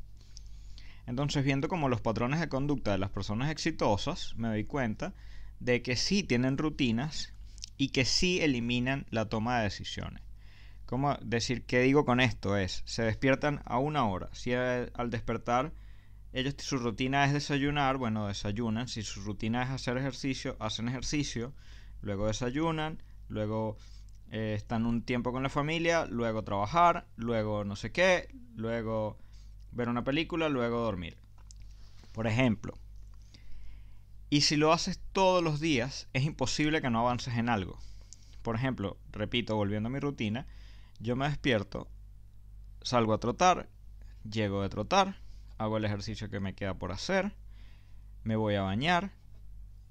Entonces, 1.06 1.44
viendo 1.44 1.68
como 1.68 1.90
los 1.90 2.02
patrones 2.02 2.40
de 2.40 2.50
conducta 2.50 2.92
de 2.92 3.00
las 3.00 3.10
personas 3.10 3.50
exitosas, 3.50 4.36
me 4.38 4.48
doy 4.48 4.64
cuenta 4.64 5.14
de 5.60 5.82
que 5.82 5.96
sí 5.96 6.24
tienen 6.24 6.58
rutinas 6.58 7.34
y 7.78 7.90
que 7.90 8.06
sí 8.06 8.42
eliminan 8.42 9.06
la 9.10 9.30
toma 9.30 9.58
de 9.58 9.64
decisiones. 9.64 10.24
¿Cómo 10.86 11.16
decir 11.22 11.66
qué 11.66 11.82
digo 11.82 12.04
con 12.04 12.20
esto? 12.20 12.58
Es, 12.58 12.82
se 12.86 13.04
despiertan 13.04 13.62
a 13.66 13.78
una 13.78 14.06
hora. 14.08 14.30
Si 14.34 14.54
al 14.54 15.10
despertar 15.10 15.72
ellos 16.34 16.56
su 16.60 16.78
rutina 16.78 17.26
es 17.26 17.34
desayunar, 17.34 17.98
bueno, 17.98 18.28
desayunan. 18.28 18.88
Si 18.88 19.04
su 19.04 19.22
rutina 19.22 19.64
es 19.64 19.70
hacer 19.70 19.98
ejercicio, 19.98 20.56
hacen 20.60 20.88
ejercicio. 20.88 21.54
Luego 22.02 22.28
desayunan, 22.28 23.04
luego 23.28 23.78
eh, 24.32 24.54
están 24.56 24.86
un 24.86 25.04
tiempo 25.04 25.32
con 25.32 25.44
la 25.44 25.50
familia, 25.50 26.06
luego 26.06 26.44
trabajar, 26.44 27.08
luego 27.18 27.64
no 27.64 27.76
sé 27.76 27.92
qué, 27.92 28.30
luego 28.56 29.18
ver 29.72 29.90
una 29.90 30.04
película, 30.04 30.50
luego 30.50 30.80
dormir. 30.80 31.18
Por 32.14 32.26
ejemplo. 32.26 32.79
Y 34.30 34.42
si 34.42 34.56
lo 34.56 34.72
haces 34.72 35.00
todos 35.12 35.44
los 35.44 35.60
días, 35.60 36.08
es 36.14 36.24
imposible 36.24 36.82
que 36.82 36.90
no 36.90 37.00
avances 37.00 37.36
en 37.36 37.50
algo. 37.50 37.80
Por 38.44 38.56
ejemplo, 38.56 38.98
repito, 39.12 39.56
volviendo 39.56 39.88
a 39.88 39.92
mi 39.92 40.00
rutina, 40.00 40.46
yo 41.00 41.16
me 41.16 41.28
despierto, 41.28 41.88
salgo 42.82 43.14
a 43.14 43.20
trotar, 43.20 43.70
llego 44.30 44.62
de 44.62 44.70
trotar, 44.70 45.18
hago 45.58 45.78
el 45.78 45.86
ejercicio 45.86 46.30
que 46.30 46.40
me 46.40 46.54
queda 46.54 46.76
por 46.76 46.92
hacer, 46.92 47.34
me 48.24 48.36
voy 48.36 48.56
a 48.56 48.62
bañar, 48.62 49.12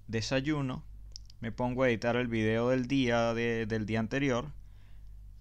desayuno, 0.07 0.85
me 1.41 1.53
pongo 1.53 1.83
a 1.83 1.89
editar 1.89 2.17
el 2.17 2.29
video 2.29 2.69
del 2.69 2.87
día 2.87 3.33
del 3.35 3.87
día 3.87 4.01
anterior 4.01 4.53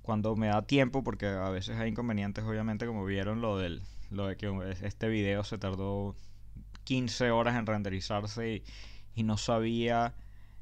cuando 0.03 0.35
me 0.35 0.47
da 0.47 0.61
tiempo 0.61 1.03
porque 1.03 1.25
a 1.25 1.49
veces 1.49 1.77
hay 1.77 1.89
inconvenientes 1.89 2.43
obviamente 2.43 2.85
como 2.85 3.03
vieron 3.03 3.41
lo 3.41 3.57
del 3.57 3.81
lo 4.11 4.27
de 4.27 4.37
que 4.37 4.75
este 4.83 5.09
video 5.09 5.43
se 5.43 5.57
tardó 5.57 6.15
15 6.87 7.31
horas 7.31 7.57
en 7.57 7.65
renderizarse 7.65 8.63
y, 9.13 9.23
no 9.23 9.35
sabía 9.35 10.15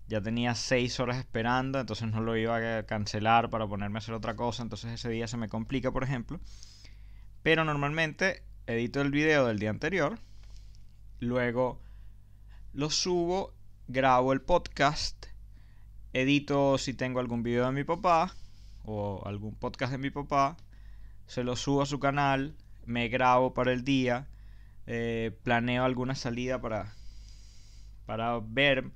ya 0.07 0.21
tenía 0.21 0.55
seis 0.55 0.99
horas 0.99 1.17
esperando, 1.17 1.79
entonces 1.79 2.07
no 2.07 2.19
lo 2.19 2.35
iba 2.35 2.77
a 2.77 2.83
cancelar 2.83 3.51
para 3.51 3.67
ponerme 3.67 3.97
a 3.97 3.99
hacer 3.99 4.15
otra 4.15 4.35
cosa, 4.35 4.63
entonces 4.63 4.91
ese 4.93 5.09
día 5.09 5.27
se 5.27 5.37
me 5.37 5.49
complica, 5.49 5.91
por 5.91 6.03
ejemplo. 6.03 6.39
Pero 7.43 7.63
normalmente 7.63 8.43
edito 8.65 9.01
el 9.01 9.11
video 9.11 9.45
del 9.45 9.59
día 9.59 9.69
anterior, 9.69 10.17
luego 11.19 11.79
lo 12.73 12.89
subo 12.89 13.53
grabo 13.87 14.33
el 14.33 14.41
podcast, 14.41 15.27
edito 16.13 16.79
si 16.79 16.95
tengo 16.95 17.19
algún 17.19 17.43
video 17.43 17.67
de 17.67 17.71
mi 17.71 17.83
papá 17.83 18.33
o 18.83 19.21
algún 19.25 19.53
podcast 19.53 19.91
de 19.91 19.99
mi 19.99 20.09
papá, 20.09 20.57
se 21.27 21.43
lo 21.43 21.55
subo 21.55 21.83
a 21.83 21.85
su 21.85 21.99
canal, 21.99 22.55
me 22.85 23.09
grabo 23.09 23.53
para 23.53 23.73
el 23.73 23.83
día, 23.83 24.27
eh, 24.87 25.37
planeo 25.43 25.83
alguna 25.83 26.15
salida 26.15 26.61
para, 26.61 26.93
para 28.05 28.39
ver 28.39 28.91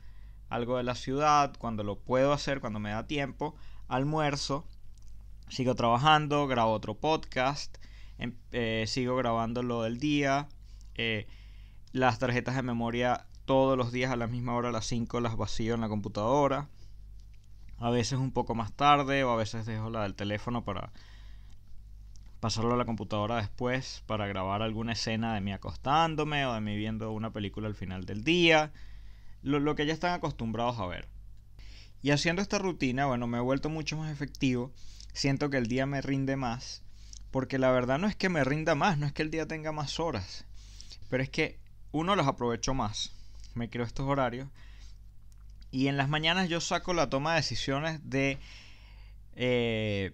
algo 0.49 0.77
de 0.77 0.83
la 0.83 0.95
ciudad, 0.95 1.55
cuando 1.57 1.83
lo 1.83 1.99
puedo 1.99 2.33
hacer, 2.33 2.59
cuando 2.59 2.79
me 2.79 2.91
da 2.91 3.07
tiempo, 3.07 3.55
almuerzo, 3.87 4.65
sigo 5.47 5.75
trabajando, 5.75 6.47
grabo 6.47 6.73
otro 6.73 6.95
podcast, 6.95 7.77
em, 8.17 8.35
eh, 8.51 8.85
sigo 8.87 9.15
grabando 9.15 9.63
lo 9.63 9.83
del 9.83 9.99
día, 9.99 10.47
eh, 10.95 11.27
las 11.91 12.19
tarjetas 12.19 12.55
de 12.55 12.63
memoria 12.63 13.25
todos 13.45 13.77
los 13.77 13.91
días 13.91 14.11
a 14.11 14.15
la 14.15 14.27
misma 14.27 14.53
hora, 14.55 14.69
a 14.69 14.71
las 14.71 14.85
5 14.85 15.21
las 15.21 15.35
vacío 15.35 15.73
en 15.73 15.81
la 15.81 15.89
computadora. 15.89 16.69
A 17.77 17.89
veces 17.89 18.19
un 18.19 18.31
poco 18.31 18.53
más 18.53 18.73
tarde 18.73 19.23
o 19.23 19.31
a 19.31 19.35
veces 19.35 19.65
dejo 19.65 19.89
la 19.89 20.03
del 20.03 20.13
teléfono 20.13 20.63
para 20.65 20.91
pasarlo 22.39 22.73
a 22.73 22.77
la 22.77 22.85
computadora 22.85 23.37
después 23.37 24.03
para 24.05 24.27
grabar 24.27 24.61
alguna 24.61 24.93
escena 24.93 25.33
de 25.33 25.41
mí 25.41 25.51
acostándome 25.51 26.45
o 26.45 26.53
de 26.53 26.61
mí 26.61 26.75
viendo 26.77 27.11
una 27.11 27.31
película 27.31 27.67
al 27.67 27.75
final 27.75 28.05
del 28.05 28.23
día. 28.23 28.71
Lo, 29.41 29.59
lo 29.59 29.75
que 29.75 29.85
ya 29.85 29.93
están 29.93 30.13
acostumbrados 30.13 30.79
a 30.79 30.85
ver. 30.85 31.07
Y 32.01 32.11
haciendo 32.11 32.41
esta 32.41 32.59
rutina, 32.59 33.05
bueno, 33.05 33.27
me 33.27 33.37
he 33.37 33.41
vuelto 33.41 33.69
mucho 33.69 33.97
más 33.97 34.11
efectivo. 34.11 34.71
Siento 35.13 35.49
que 35.49 35.57
el 35.57 35.67
día 35.67 35.85
me 35.85 36.01
rinde 36.01 36.35
más. 36.35 36.83
Porque 37.31 37.59
la 37.59 37.71
verdad 37.71 37.99
no 37.99 38.07
es 38.07 38.15
que 38.15 38.29
me 38.29 38.43
rinda 38.43 38.73
más, 38.75 38.97
no 38.97 39.05
es 39.05 39.13
que 39.13 39.21
el 39.21 39.31
día 39.31 39.47
tenga 39.47 39.71
más 39.71 39.99
horas. 39.99 40.45
Pero 41.09 41.21
es 41.21 41.29
que 41.29 41.59
uno 41.91 42.15
los 42.15 42.27
aprovecho 42.27 42.73
más 42.73 43.13
me 43.53 43.69
creo 43.69 43.85
estos 43.85 44.07
horarios. 44.07 44.47
Y 45.71 45.87
en 45.87 45.97
las 45.97 46.09
mañanas 46.09 46.49
yo 46.49 46.61
saco 46.61 46.93
la 46.93 47.09
toma 47.09 47.31
de 47.31 47.41
decisiones 47.41 47.99
de 48.09 48.39
eh, 49.35 50.13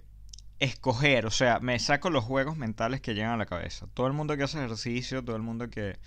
escoger, 0.60 1.26
o 1.26 1.32
sea, 1.32 1.60
me 1.60 1.78
saco 1.80 2.10
los 2.10 2.24
juegos 2.24 2.58
mentales 2.58 3.02
que 3.02 3.14
llegan 3.14 3.32
a 3.32 3.38
la 3.38 3.46
cabeza. 3.46 3.88
Todo 3.94 4.08
el 4.08 4.14
mundo 4.14 4.38
que 4.38 4.44
hace 4.44 4.58
ejercicio, 4.58 5.24
todo 5.24 5.36
el 5.36 5.42
mundo 5.42 5.70
que, 5.70 5.98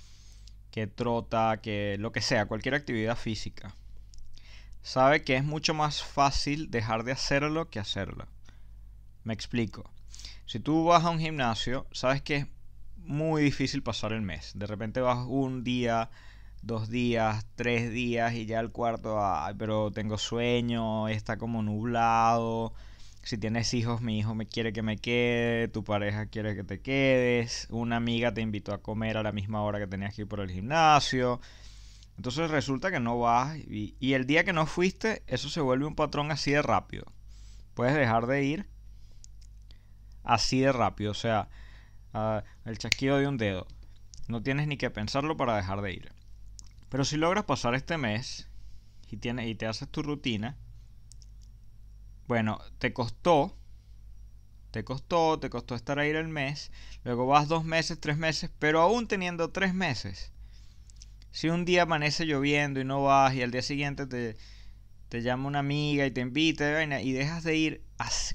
que 0.71 0.87
trota, 0.87 1.61
que 1.61 1.97
lo 1.99 2.13
que 2.13 2.21
sea, 2.21 2.47
cualquier 2.47 2.75
actividad 2.75 3.17
física, 3.17 3.75
sabe 4.83 5.23
que 5.23 5.37
es 5.37 5.45
mucho 5.45 5.75
más 5.75 6.03
fácil 6.03 6.71
dejar 6.71 7.05
de 7.05 7.13
hacerlo 7.13 7.69
que 7.71 7.79
hacerlo. 7.79 8.27
Me 9.25 9.35
explico. 9.35 9.91
Si 10.47 10.61
tú 10.61 10.85
vas 10.85 11.05
a 11.05 11.11
un 11.11 11.19
gimnasio, 11.19 11.87
sabes 11.93 12.23
que 12.23 12.37
es 12.37 12.47
muy 12.97 13.43
difícil 13.43 13.83
pasar 13.83 14.13
el 14.13 14.23
mes. 14.23 14.53
De 14.55 14.67
repente 14.67 15.01
vas 15.01 15.19
un 15.27 15.63
día 15.65 16.11
dos 16.63 16.89
días, 16.89 17.47
tres 17.55 17.91
días 17.91 18.35
y 18.35 18.47
ya 18.47 18.61
el 18.61 18.71
cuarto, 18.71 19.19
ay, 19.23 19.55
pero 19.59 19.91
tengo 19.91 20.19
sueño, 20.19 21.09
está 21.09 21.37
como 21.37 21.63
nublado. 21.63 22.73
Si 23.29 23.37
tienes 23.37 23.75
hijos, 23.75 24.01
mi 24.01 24.19
hijo 24.19 24.35
me 24.35 24.47
quiere 24.47 24.73
que 24.73 24.81
me 24.81 24.97
quede, 24.97 25.69
tu 25.69 25.85
pareja 25.85 26.25
quiere 26.25 26.57
que 26.57 26.65
te 26.65 26.81
quedes, 26.81 27.67
una 27.69 27.97
amiga 27.97 28.33
te 28.33 28.41
invitó 28.41 28.73
a 28.73 28.81
comer 28.81 29.19
a 29.19 29.23
la 29.23 29.33
misma 29.33 29.61
hora 29.61 29.79
que 29.79 29.87
tenías 29.87 30.15
que 30.15 30.23
ir 30.23 30.29
por 30.29 30.41
el 30.41 30.51
gimnasio. 30.51 31.39
Entonces 32.17 32.51
resulta 32.51 32.91
que 32.91 33.01
no 33.01 33.19
vas 33.19 33.59
y, 33.59 34.15
el 34.15 34.27
día 34.27 34.45
que 34.45 34.55
no 34.55 34.65
fuiste, 34.65 35.25
eso 35.27 35.51
se 35.51 35.61
vuelve 35.61 35.85
un 35.85 35.95
patrón 35.95 36.31
así 36.31 36.53
de 36.53 36.63
rápido. 36.63 37.05
Puedes 37.75 37.95
dejar 37.95 38.27
de 38.29 38.45
ir 38.45 38.67
así 40.25 40.61
de 40.61 40.73
rápido, 40.73 41.11
o 41.11 41.15
sea, 41.15 41.51
ah, 42.15 42.45
el 42.65 42.79
chasquido 42.79 43.19
de 43.19 43.29
un 43.29 43.37
dedo. 43.37 43.67
No 44.29 44.43
tienes 44.43 44.69
ni 44.69 44.79
que 44.79 44.89
pensarlo 44.89 45.37
para 45.37 45.55
dejar 45.55 45.83
de 45.83 45.93
ir. 45.93 46.13
Pero 46.89 47.05
si 47.05 47.19
logras 47.19 47.45
pasar 47.45 47.75
este 47.75 47.99
mes 47.99 48.49
y, 49.11 49.19
tienes, 49.19 49.49
y 49.49 49.55
te 49.55 49.67
haces 49.67 49.87
tu 49.91 50.03
rutina, 50.03 50.57
bueno, 52.29 52.61
te 52.79 52.93
costó, 52.93 53.57
te 54.71 54.85
costó, 54.85 55.41
te 55.41 55.49
costó 55.49 55.75
estar 55.75 55.99
ahí 55.99 56.11
el 56.11 56.29
mes, 56.29 56.71
luego 57.03 57.27
vas 57.27 57.49
dos 57.49 57.65
meses, 57.65 57.99
tres 57.99 58.19
meses, 58.19 58.51
pero 58.59 58.83
aún 58.83 59.09
teniendo 59.09 59.51
tres 59.51 59.73
meses, 59.73 60.31
si 61.31 61.49
un 61.49 61.65
día 61.65 61.83
amanece 61.83 62.27
lloviendo 62.27 62.81
y 62.81 62.85
no 62.85 63.03
vas 63.03 63.35
y 63.35 63.43
al 63.43 63.51
día 63.51 63.63
siguiente 63.63 64.07
te, 64.07 64.37
te 65.09 65.23
llama 65.23 65.49
una 65.49 65.61
amiga 65.61 66.05
y 66.05 66.11
te 66.11 66.21
invita 66.21 66.85
y 67.01 67.13
dejas 67.13 67.45
de 67.45 67.57
ir, 67.57 67.83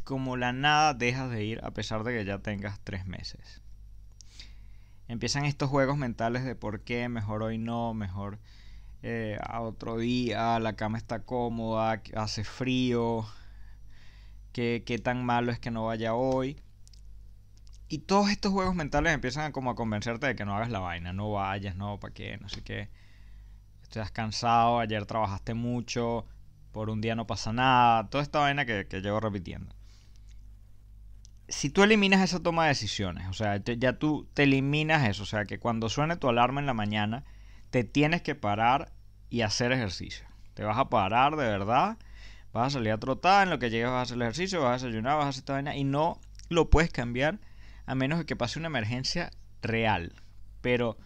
como 0.03 0.37
la 0.37 0.53
nada 0.53 0.95
dejas 0.95 1.29
de 1.29 1.45
ir 1.45 1.59
a 1.63 1.71
pesar 1.71 2.03
de 2.03 2.17
que 2.17 2.25
ya 2.25 2.39
tengas 2.39 2.79
tres 2.83 3.05
meses. 3.05 3.61
Empiezan 5.07 5.45
estos 5.45 5.69
juegos 5.69 5.97
mentales 5.97 6.43
de 6.45 6.55
por 6.55 6.81
qué, 6.81 7.09
mejor 7.09 7.43
hoy 7.43 7.59
no, 7.59 7.93
mejor 7.93 8.39
eh, 9.03 9.37
a 9.43 9.61
otro 9.61 9.97
día, 9.97 10.59
la 10.59 10.75
cama 10.75 10.97
está 10.97 11.19
cómoda, 11.23 12.01
hace 12.15 12.43
frío, 12.43 13.25
qué, 14.53 14.83
qué 14.85 14.99
tan 14.99 15.25
malo 15.25 15.51
es 15.51 15.59
que 15.59 15.71
no 15.71 15.85
vaya 15.85 16.13
hoy. 16.15 16.61
Y 17.89 17.99
todos 17.99 18.29
estos 18.29 18.51
juegos 18.51 18.75
mentales 18.75 19.13
empiezan 19.13 19.45
a 19.45 19.51
como 19.51 19.71
a 19.71 19.75
convencerte 19.75 20.27
de 20.27 20.35
que 20.35 20.45
no 20.45 20.55
hagas 20.55 20.69
la 20.69 20.79
vaina, 20.79 21.13
no 21.13 21.31
vayas, 21.31 21.75
no, 21.75 21.99
para 21.99 22.13
qué, 22.13 22.37
no 22.37 22.49
sé 22.49 22.63
qué. 22.63 22.89
Estás 23.83 24.11
cansado, 24.11 24.79
ayer 24.79 25.05
trabajaste 25.05 25.53
mucho, 25.53 26.25
por 26.71 26.89
un 26.89 27.01
día 27.01 27.15
no 27.15 27.27
pasa 27.27 27.53
nada, 27.53 28.09
toda 28.09 28.23
esta 28.23 28.39
vaina 28.39 28.65
que, 28.65 28.87
que 28.87 29.01
llevo 29.01 29.19
repitiendo 29.19 29.75
si 31.47 31.69
tú 31.69 31.83
eliminas 31.83 32.21
esa 32.21 32.41
toma 32.41 32.63
de 32.63 32.69
decisiones, 32.69 33.27
o 33.27 33.33
sea, 33.33 33.57
ya 33.57 33.93
tú 33.93 34.27
te 34.33 34.43
eliminas 34.43 35.07
eso, 35.07 35.23
o 35.23 35.25
sea, 35.25 35.45
que 35.45 35.59
cuando 35.59 35.89
suene 35.89 36.15
tu 36.15 36.29
alarma 36.29 36.59
en 36.61 36.65
la 36.65 36.73
mañana, 36.73 37.25
te 37.69 37.83
tienes 37.83 38.21
que 38.21 38.35
parar 38.35 38.91
y 39.29 39.41
hacer 39.41 39.71
ejercicio. 39.71 40.25
Te 40.53 40.63
vas 40.63 40.77
a 40.77 40.89
parar 40.89 41.35
de 41.35 41.45
verdad, 41.45 41.97
vas 42.53 42.67
a 42.67 42.69
salir 42.77 42.91
a 42.91 42.97
trotar, 42.97 43.43
en 43.43 43.49
lo 43.49 43.59
que 43.59 43.69
llegues 43.69 43.89
vas 43.89 43.99
a 43.99 44.01
hacer 44.03 44.15
el 44.15 44.21
ejercicio, 44.21 44.61
vas 44.61 44.83
a 44.83 44.85
desayunar, 44.85 45.17
vas 45.17 45.25
a 45.25 45.29
hacer 45.29 45.41
esta 45.41 45.53
vaina 45.53 45.75
y 45.75 45.83
no 45.83 46.19
lo 46.49 46.69
puedes 46.69 46.91
cambiar 46.91 47.39
a 47.85 47.95
menos 47.95 48.19
de 48.19 48.25
que 48.25 48.35
pase 48.35 48.59
una 48.59 48.67
emergencia 48.67 49.31
real. 49.61 50.13
Pero 50.61 50.97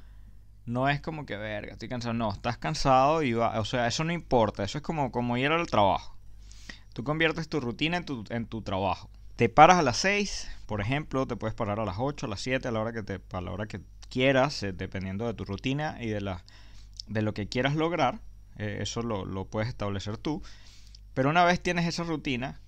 no 0.65 0.89
es 0.89 1.01
como 1.01 1.25
que, 1.25 1.37
verga, 1.37 1.73
estoy 1.73 1.89
cansado. 1.89 2.13
No, 2.13 2.31
estás 2.31 2.57
cansado 2.57 3.23
y 3.23 3.33
va, 3.33 3.59
o 3.59 3.65
sea, 3.65 3.87
eso 3.87 4.03
no 4.03 4.13
importa, 4.13 4.63
eso 4.63 4.77
es 4.77 4.83
como, 4.83 5.11
como 5.11 5.37
ir 5.37 5.51
al 5.51 5.65
trabajo. 5.67 6.15
Tú 6.93 7.03
conviertes 7.03 7.49
tu 7.49 7.59
rutina 7.59 7.97
en 7.97 8.05
tu, 8.05 8.23
en 8.29 8.45
tu 8.45 8.61
trabajo 8.61 9.09
te 9.37 9.49
paras 9.49 9.77
a 9.77 9.83
las 9.83 9.97
6, 9.97 10.49
por 10.65 10.81
ejemplo, 10.81 11.27
te 11.27 11.35
puedes 11.35 11.53
parar 11.53 11.79
a 11.79 11.85
las 11.85 11.97
8, 11.99 12.25
a 12.25 12.29
las 12.29 12.41
7, 12.41 12.67
a 12.67 12.71
la 12.71 12.81
hora 12.81 12.91
que, 12.91 13.03
te, 13.03 13.21
a 13.31 13.39
la 13.39 13.51
hora 13.51 13.67
que 13.67 13.81
quieras, 14.09 14.63
eh, 14.63 14.73
dependiendo 14.73 15.27
de 15.27 15.35
tu 15.35 15.45
rutina 15.45 15.97
y 16.01 16.07
de, 16.07 16.21
la, 16.21 16.43
de 17.07 17.21
lo 17.21 17.35
que 17.35 17.47
quieras 17.47 17.75
lograr. 17.75 18.19
Eh, 18.57 18.79
eso 18.81 19.03
lo, 19.03 19.45
puedes 19.45 19.69
establecer 19.69 20.17
tú. 20.17 20.41
Pero 21.17 21.31
una 21.31 21.43
vez 21.43 21.59
tienes 21.63 21.87
esa 21.87 22.03
rutina, 22.03 22.61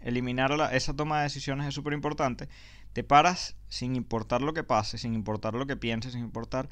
eliminar 0.00 0.50
esa 0.72 0.96
toma 0.96 1.18
de 1.18 1.24
decisiones 1.24 1.66
es 1.66 1.74
súper 1.74 1.92
importante. 1.92 2.48
Te 2.94 3.04
paras 3.04 3.54
sin 3.68 3.96
importar 3.96 4.40
lo 4.40 4.54
que 4.54 4.64
pase, 4.64 4.96
sin 4.96 5.12
importar 5.12 5.52
lo 5.52 5.66
que 5.66 5.76
pienses, 5.76 6.14
sin 6.14 6.22
importar, 6.22 6.70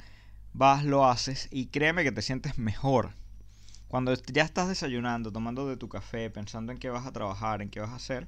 vas, 0.51 0.83
lo 0.83 1.05
haces 1.05 1.47
y 1.51 1.67
créeme 1.67 2.03
que 2.03 2.11
te 2.11 2.23
sientes 2.23 2.57
mejor. 2.57 3.13
Cuando 3.87 4.15
ya 4.15 4.41
estás 4.41 4.67
desayunando, 4.67 5.31
tomando 5.31 5.67
de 5.67 5.77
tu 5.77 5.89
café, 5.89 6.31
pensando 6.31 6.71
en 6.71 6.79
qué 6.79 6.89
vas 6.89 7.05
a 7.05 7.13
trabajar, 7.13 7.61
en 7.61 7.69
qué 7.69 7.81
vas 7.81 7.91
a 7.91 7.97
hacer, 7.97 8.27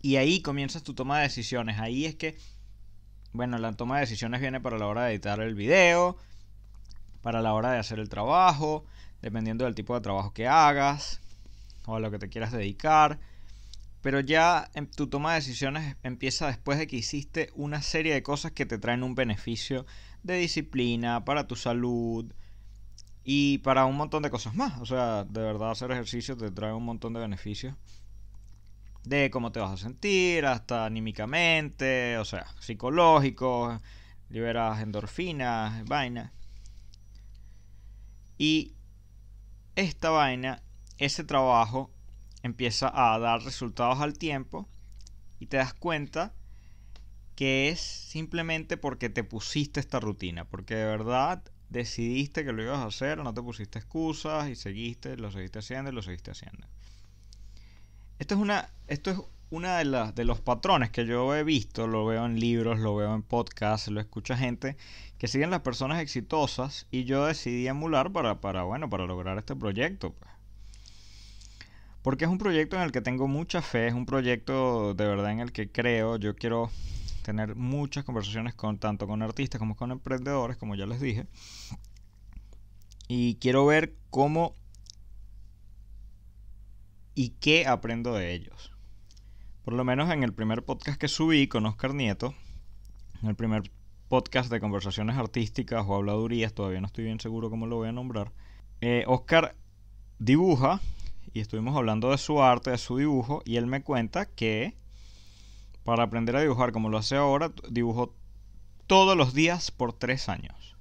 y 0.00 0.16
ahí 0.16 0.40
comienzas 0.40 0.82
tu 0.82 0.94
toma 0.94 1.18
de 1.18 1.24
decisiones. 1.24 1.78
Ahí 1.78 2.06
es 2.06 2.14
que, 2.14 2.38
bueno, 3.34 3.58
la 3.58 3.74
toma 3.74 3.96
de 3.96 4.06
decisiones 4.06 4.40
viene 4.40 4.62
para 4.62 4.78
la 4.78 4.86
hora 4.86 5.04
de 5.04 5.12
editar 5.12 5.40
el 5.40 5.54
video, 5.54 6.16
para 7.20 7.42
la 7.42 7.52
hora 7.52 7.72
de 7.72 7.78
hacer 7.78 7.98
el 7.98 8.08
trabajo, 8.08 8.86
dependiendo 9.22 9.64
del 9.64 9.74
tipo 9.74 9.94
de 9.94 10.00
trabajo 10.00 10.32
que 10.32 10.46
hagas 10.46 11.20
o 11.86 11.96
a 11.96 12.00
lo 12.00 12.10
que 12.10 12.18
te 12.18 12.28
quieras 12.28 12.52
dedicar. 12.52 13.18
Pero 14.02 14.20
ya 14.20 14.68
en 14.74 14.90
tu 14.90 15.06
toma 15.06 15.30
de 15.30 15.36
decisiones 15.36 15.96
empieza 16.02 16.48
después 16.48 16.78
de 16.78 16.88
que 16.88 16.96
hiciste 16.96 17.50
una 17.54 17.80
serie 17.82 18.12
de 18.12 18.22
cosas 18.22 18.52
que 18.52 18.66
te 18.66 18.78
traen 18.78 19.04
un 19.04 19.14
beneficio 19.14 19.86
de 20.24 20.36
disciplina, 20.36 21.24
para 21.24 21.46
tu 21.46 21.56
salud 21.56 22.32
y 23.24 23.58
para 23.58 23.86
un 23.86 23.96
montón 23.96 24.24
de 24.24 24.30
cosas 24.30 24.54
más. 24.54 24.80
O 24.80 24.86
sea, 24.86 25.24
de 25.24 25.40
verdad 25.40 25.70
hacer 25.70 25.90
ejercicio 25.92 26.36
te 26.36 26.50
trae 26.50 26.72
un 26.72 26.84
montón 26.84 27.12
de 27.12 27.20
beneficios 27.20 27.74
de 29.04 29.30
cómo 29.30 29.50
te 29.52 29.60
vas 29.60 29.72
a 29.72 29.76
sentir, 29.76 30.46
hasta 30.46 30.86
anímicamente, 30.86 32.18
o 32.18 32.24
sea, 32.24 32.46
psicológico, 32.60 33.80
liberas 34.30 34.80
endorfinas, 34.80 35.84
vaina. 35.86 36.32
Y 38.38 38.74
esta 39.76 40.10
vaina, 40.10 40.62
ese 40.98 41.24
trabajo, 41.24 41.90
empieza 42.42 42.90
a 42.92 43.18
dar 43.18 43.42
resultados 43.42 44.00
al 44.00 44.18
tiempo 44.18 44.68
y 45.38 45.46
te 45.46 45.56
das 45.56 45.74
cuenta 45.74 46.34
que 47.36 47.70
es 47.70 47.80
simplemente 47.80 48.76
porque 48.76 49.08
te 49.08 49.24
pusiste 49.24 49.80
esta 49.80 50.00
rutina, 50.00 50.44
porque 50.44 50.74
de 50.74 50.84
verdad 50.84 51.42
decidiste 51.70 52.44
que 52.44 52.52
lo 52.52 52.62
ibas 52.62 52.78
a 52.78 52.86
hacer, 52.86 53.18
no 53.18 53.32
te 53.32 53.42
pusiste 53.42 53.78
excusas 53.78 54.48
y 54.48 54.56
seguiste, 54.56 55.16
lo 55.16 55.30
seguiste 55.30 55.60
haciendo 55.60 55.90
y 55.90 55.94
lo 55.94 56.02
seguiste 56.02 56.30
haciendo. 56.30 56.66
Esto 58.18 58.34
es 58.34 58.40
una. 58.40 58.70
Esto 58.86 59.10
es 59.10 59.18
una 59.52 59.76
de, 59.76 59.84
las 59.84 60.14
de 60.14 60.24
los 60.24 60.40
patrones 60.40 60.88
que 60.88 61.04
yo 61.04 61.36
he 61.36 61.44
visto, 61.44 61.86
lo 61.86 62.06
veo 62.06 62.24
en 62.24 62.40
libros, 62.40 62.78
lo 62.78 62.96
veo 62.96 63.14
en 63.14 63.22
podcasts, 63.22 63.88
lo 63.88 64.00
escucha 64.00 64.34
gente 64.34 64.78
que 65.18 65.28
siguen 65.28 65.50
las 65.50 65.60
personas 65.60 66.00
exitosas 66.00 66.86
y 66.90 67.04
yo 67.04 67.26
decidí 67.26 67.68
emular 67.68 68.10
para, 68.12 68.40
para, 68.40 68.62
bueno, 68.62 68.88
para 68.88 69.04
lograr 69.04 69.36
este 69.36 69.54
proyecto. 69.54 70.14
Pues. 70.14 70.30
Porque 72.00 72.24
es 72.24 72.30
un 72.30 72.38
proyecto 72.38 72.76
en 72.76 72.82
el 72.82 72.92
que 72.92 73.02
tengo 73.02 73.28
mucha 73.28 73.60
fe, 73.60 73.88
es 73.88 73.92
un 73.92 74.06
proyecto 74.06 74.94
de 74.94 75.06
verdad 75.06 75.30
en 75.30 75.40
el 75.40 75.52
que 75.52 75.70
creo, 75.70 76.16
yo 76.16 76.34
quiero 76.34 76.70
tener 77.22 77.54
muchas 77.54 78.04
conversaciones 78.04 78.54
con 78.54 78.78
tanto 78.78 79.06
con 79.06 79.20
artistas 79.20 79.58
como 79.58 79.76
con 79.76 79.90
emprendedores, 79.90 80.56
como 80.56 80.76
ya 80.76 80.86
les 80.86 80.98
dije. 80.98 81.26
Y 83.06 83.34
quiero 83.34 83.66
ver 83.66 83.96
cómo 84.08 84.54
y 87.14 87.34
qué 87.38 87.66
aprendo 87.66 88.14
de 88.14 88.32
ellos. 88.32 88.71
Por 89.64 89.74
lo 89.74 89.84
menos 89.84 90.10
en 90.10 90.24
el 90.24 90.32
primer 90.32 90.64
podcast 90.64 90.98
que 90.98 91.06
subí 91.06 91.46
con 91.46 91.66
Oscar 91.66 91.94
Nieto, 91.94 92.34
en 93.22 93.28
el 93.28 93.36
primer 93.36 93.70
podcast 94.08 94.50
de 94.50 94.58
conversaciones 94.58 95.16
artísticas 95.16 95.84
o 95.86 95.94
habladurías, 95.94 96.52
todavía 96.52 96.80
no 96.80 96.88
estoy 96.88 97.04
bien 97.04 97.20
seguro 97.20 97.48
cómo 97.48 97.66
lo 97.66 97.76
voy 97.76 97.88
a 97.88 97.92
nombrar, 97.92 98.32
eh, 98.80 99.04
Oscar 99.06 99.54
dibuja 100.18 100.80
y 101.32 101.38
estuvimos 101.38 101.76
hablando 101.76 102.10
de 102.10 102.18
su 102.18 102.42
arte, 102.42 102.70
de 102.70 102.78
su 102.78 102.96
dibujo, 102.96 103.42
y 103.44 103.56
él 103.56 103.66
me 103.66 103.84
cuenta 103.84 104.26
que 104.26 104.74
para 105.84 106.02
aprender 106.02 106.34
a 106.34 106.40
dibujar 106.40 106.72
como 106.72 106.88
lo 106.88 106.98
hace 106.98 107.14
ahora, 107.14 107.52
dibujó 107.70 108.12
todos 108.88 109.16
los 109.16 109.32
días 109.32 109.70
por 109.70 109.92
tres 109.92 110.28
años. 110.28 110.76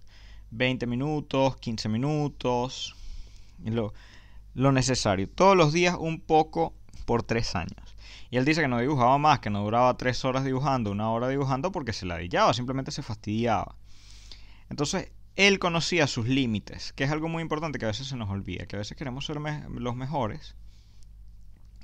20 0.49 0.87
minutos, 0.87 1.55
15 1.57 1.87
minutos, 1.87 2.95
lo, 3.63 3.93
lo 4.55 4.71
necesario. 4.71 5.29
Todos 5.29 5.55
los 5.55 5.71
días 5.71 5.95
un 5.99 6.19
poco 6.19 6.73
por 7.05 7.21
tres 7.21 7.55
años. 7.55 7.90
Y 8.31 8.37
él 8.37 8.45
dice 8.45 8.61
que 8.61 8.67
no 8.67 8.79
dibujaba 8.79 9.19
más, 9.19 9.39
que 9.39 9.51
no 9.51 9.61
duraba 9.61 9.95
tres 9.97 10.25
horas 10.25 10.43
dibujando, 10.43 10.91
una 10.91 11.11
hora 11.11 11.27
dibujando 11.27 11.71
porque 11.71 11.93
se 11.93 12.07
la 12.07 12.15
ladillaba, 12.15 12.53
simplemente 12.53 12.91
se 12.91 13.03
fastidiaba. 13.03 13.75
Entonces, 14.69 15.11
él 15.35 15.59
conocía 15.59 16.07
sus 16.07 16.27
límites, 16.27 16.93
que 16.93 17.03
es 17.03 17.11
algo 17.11 17.27
muy 17.27 17.43
importante 17.43 17.77
que 17.77 17.85
a 17.85 17.89
veces 17.89 18.07
se 18.07 18.15
nos 18.15 18.29
olvida, 18.29 18.65
que 18.65 18.77
a 18.77 18.79
veces 18.79 18.97
queremos 18.97 19.25
ser 19.25 19.37
los 19.69 19.95
mejores 19.95 20.55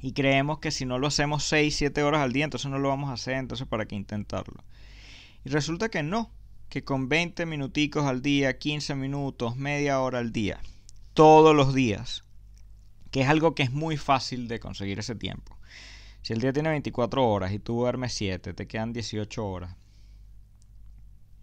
y 0.01 0.13
creemos 0.13 0.59
que 0.59 0.71
si 0.71 0.85
no 0.85 0.99
lo 0.99 1.07
hacemos 1.07 1.43
6, 1.43 1.75
7 1.75 2.03
horas 2.03 2.21
al 2.21 2.31
día, 2.31 2.45
entonces 2.45 2.69
no 2.69 2.79
lo 2.79 2.89
vamos 2.89 3.09
a 3.09 3.13
hacer, 3.13 3.35
entonces 3.35 3.67
para 3.67 3.85
qué 3.85 3.95
intentarlo. 3.95 4.63
Y 5.43 5.49
resulta 5.49 5.89
que 5.89 6.03
no, 6.03 6.31
que 6.69 6.83
con 6.83 7.09
20 7.09 7.45
minuticos 7.45 8.05
al 8.05 8.21
día, 8.21 8.57
15 8.57 8.95
minutos, 8.95 9.55
media 9.55 9.99
hora 10.01 10.19
al 10.19 10.31
día, 10.31 10.59
todos 11.13 11.55
los 11.55 11.73
días, 11.73 12.23
que 13.11 13.21
es 13.21 13.29
algo 13.29 13.55
que 13.55 13.63
es 13.63 13.71
muy 13.71 13.97
fácil 13.97 14.47
de 14.47 14.59
conseguir 14.59 14.99
ese 14.99 15.15
tiempo. 15.15 15.56
Si 16.27 16.33
el 16.33 16.41
día 16.41 16.51
tiene 16.51 16.67
24 16.67 17.25
horas 17.25 17.53
y 17.53 17.59
tú 17.59 17.75
duermes 17.75 18.11
7, 18.11 18.53
te 18.53 18.67
quedan 18.67 18.91
18 18.91 19.47
horas. 19.47 19.77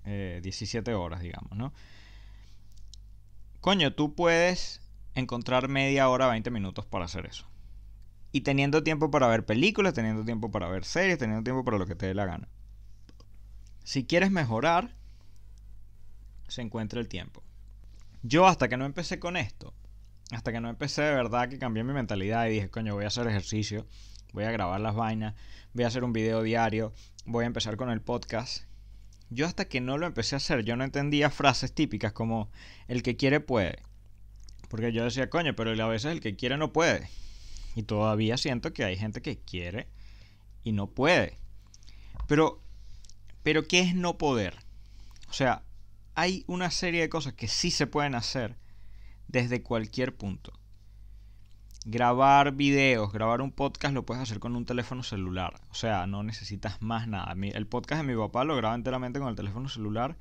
17 0.05 0.91
eh, 0.91 0.95
horas, 0.95 1.23
digamos, 1.23 1.57
¿no? 1.57 1.73
Coño, 3.63 3.95
tú 3.95 4.15
puedes 4.15 4.83
encontrar 5.15 5.69
media 5.69 6.11
hora, 6.11 6.29
20 6.29 6.51
minutos 6.51 6.85
para 6.85 7.07
hacer 7.07 7.25
eso. 7.25 7.47
Y 8.31 8.43
teniendo 8.43 8.83
tiempo 8.83 9.11
para 9.11 9.27
ver 9.27 9.47
películas, 9.47 9.95
teniendo 9.95 10.23
tiempo 10.23 10.51
para 10.51 10.69
ver 10.69 10.85
series, 10.85 11.17
teniendo 11.17 11.43
tiempo 11.43 11.65
para 11.65 11.79
lo 11.79 11.87
que 11.87 11.95
te 11.95 12.05
dé 12.05 12.13
la 12.13 12.27
gana. 12.27 12.47
Si 13.85 14.05
quieres 14.05 14.31
mejorar, 14.31 14.95
se 16.47 16.61
encuentra 16.61 17.01
el 17.01 17.09
tiempo. 17.09 17.43
Yo 18.23 18.47
hasta 18.47 18.69
que 18.69 18.77
no 18.77 18.85
empecé 18.85 19.19
con 19.19 19.39
esto, 19.39 19.73
hasta 20.31 20.53
que 20.53 20.61
no 20.61 20.69
empecé 20.69 21.01
de 21.01 21.15
verdad 21.15 21.49
que 21.49 21.59
cambié 21.59 21.85
mi 21.85 21.95
mentalidad 21.95 22.49
y 22.49 22.51
dije, 22.51 22.69
coño, 22.69 22.95
voy 22.95 23.05
a 23.05 23.09
hacer 23.09 23.27
ejercicio, 23.27 23.87
voy 24.35 24.45
a 24.45 24.51
grabar 24.51 24.81
las 24.81 24.97
vainas, 24.97 25.35
voy 25.73 25.85
a 25.85 25.87
hacer 25.87 26.03
un 26.03 26.13
video 26.13 26.43
diario, 26.43 26.93
voy 27.25 27.45
a 27.45 27.47
empezar 27.47 27.77
con 27.77 27.89
el 27.89 28.03
podcast. 28.03 28.65
Yo 29.31 29.47
hasta 29.47 29.67
que 29.67 29.81
no 29.81 29.97
lo 29.97 30.07
empecé 30.07 30.35
a 30.35 30.39
hacer, 30.39 30.65
yo 30.65 30.77
no 30.77 30.85
entendía 30.85 31.31
frases 31.31 31.73
típicas 31.73 32.13
como 32.13 32.51
el 32.89 33.03
que 33.03 33.17
quiere 33.17 33.39
puede. 33.39 33.79
Porque 34.69 34.93
yo 34.93 35.05
decía, 35.05 35.31
coño, 35.31 35.55
pero 35.55 35.71
a 35.83 35.89
veces 35.89 36.11
el 36.13 36.21
que 36.21 36.35
quiere 36.35 36.57
no 36.57 36.73
puede. 36.73 37.09
Y 37.77 37.85
todavía 37.85 38.37
siento 38.37 38.73
que 38.73 38.85
hay 38.85 38.97
gente 38.97 39.23
que 39.23 39.39
quiere 39.39 39.87
y 40.65 40.73
no 40.73 40.89
puede. 40.89 41.39
Pero, 42.27 42.61
pero 43.45 43.69
¿qué 43.69 43.81
es 43.81 43.95
no 43.95 44.19
poder? 44.19 44.57
O 45.29 45.33
sea, 45.33 45.63
hay 46.17 46.45
una 46.49 46.73
serie 46.73 47.03
de 47.03 47.09
cosas 47.09 47.35
que 47.35 47.47
sí 47.47 47.71
se 47.71 47.87
pueden 47.87 48.17
hacer 48.17 48.57
desde 49.29 49.63
cualquier 49.63 50.17
punto. 50.17 50.53
Grabar 51.87 52.53
videos, 52.53 53.13
grabar 53.13 53.43
un 53.43 53.53
podcast 53.53 53.93
lo 53.93 54.07
puedes 54.07 54.23
hacer 54.23 54.39
con 54.39 54.57
un 54.57 54.65
teléfono 54.65 55.03
celular. 55.03 55.61
O 55.71 55.75
sea, 55.75 56.07
no 56.07 56.23
necesitas 56.23 56.81
más 56.81 57.07
nada. 57.09 57.35
El 57.35 57.67
podcast 57.67 58.01
de 58.01 58.15
mi 58.15 58.19
papá 58.19 58.45
lo 58.45 58.57
graba 58.57 58.75
enteramente 58.75 59.19
con 59.19 59.29
el 59.29 59.37
teléfono 59.37 59.69
celular. 59.69 60.17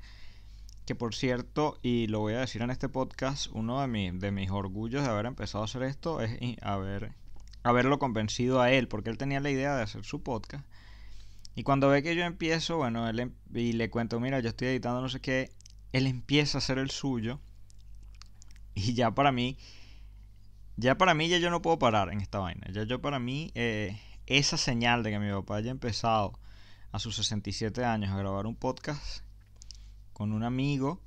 Que 0.84 0.94
por 0.94 1.14
cierto, 1.14 1.78
y 1.80 2.06
lo 2.08 2.20
voy 2.20 2.34
a 2.34 2.40
decir 2.40 2.60
en 2.60 2.70
este 2.70 2.90
podcast, 2.90 3.46
uno 3.52 3.80
de, 3.80 4.12
de 4.12 4.30
mis 4.30 4.50
orgullos 4.50 5.04
de 5.04 5.08
haber 5.08 5.24
empezado 5.24 5.62
a 5.62 5.64
hacer 5.64 5.84
esto 5.84 6.20
es 6.20 6.38
haber, 6.60 7.12
haberlo 7.62 7.98
convencido 7.98 8.60
a 8.60 8.70
él, 8.70 8.86
porque 8.86 9.08
él 9.08 9.16
tenía 9.16 9.40
la 9.40 9.50
idea 9.50 9.74
de 9.74 9.82
hacer 9.82 10.04
su 10.04 10.22
podcast. 10.22 10.66
Y 11.54 11.62
cuando 11.62 11.88
ve 11.88 12.02
que 12.02 12.14
yo 12.14 12.24
empiezo, 12.24 12.76
bueno, 12.76 13.08
él, 13.08 13.20
em, 13.20 13.32
y 13.54 13.72
le 13.72 13.88
cuento, 13.88 14.20
mira, 14.20 14.40
yo 14.40 14.50
estoy 14.50 14.68
editando 14.68 15.00
no 15.00 15.08
sé 15.08 15.20
qué, 15.20 15.50
él 15.92 16.06
empieza 16.06 16.58
a 16.58 16.60
hacer 16.60 16.76
el 16.76 16.90
suyo 16.90 17.40
y 18.74 18.92
ya 18.92 19.14
para 19.14 19.32
mí, 19.32 19.56
ya 20.76 20.96
para 20.96 21.14
mí 21.14 21.28
ya 21.28 21.38
yo 21.38 21.50
no 21.50 21.62
puedo 21.62 21.78
parar 21.78 22.12
en 22.12 22.20
esta 22.20 22.38
vaina. 22.38 22.66
Ya 22.72 22.84
yo 22.84 23.00
para 23.00 23.18
mí, 23.18 23.50
eh, 23.54 24.00
esa 24.26 24.56
señal 24.56 25.02
de 25.02 25.10
que 25.10 25.18
mi 25.18 25.30
papá 25.30 25.56
haya 25.56 25.70
empezado 25.70 26.38
a 26.92 26.98
sus 26.98 27.16
67 27.16 27.84
años 27.84 28.10
a 28.10 28.16
grabar 28.16 28.46
un 28.46 28.56
podcast 28.56 29.22
con 30.12 30.32
un 30.32 30.42
amigo, 30.42 31.00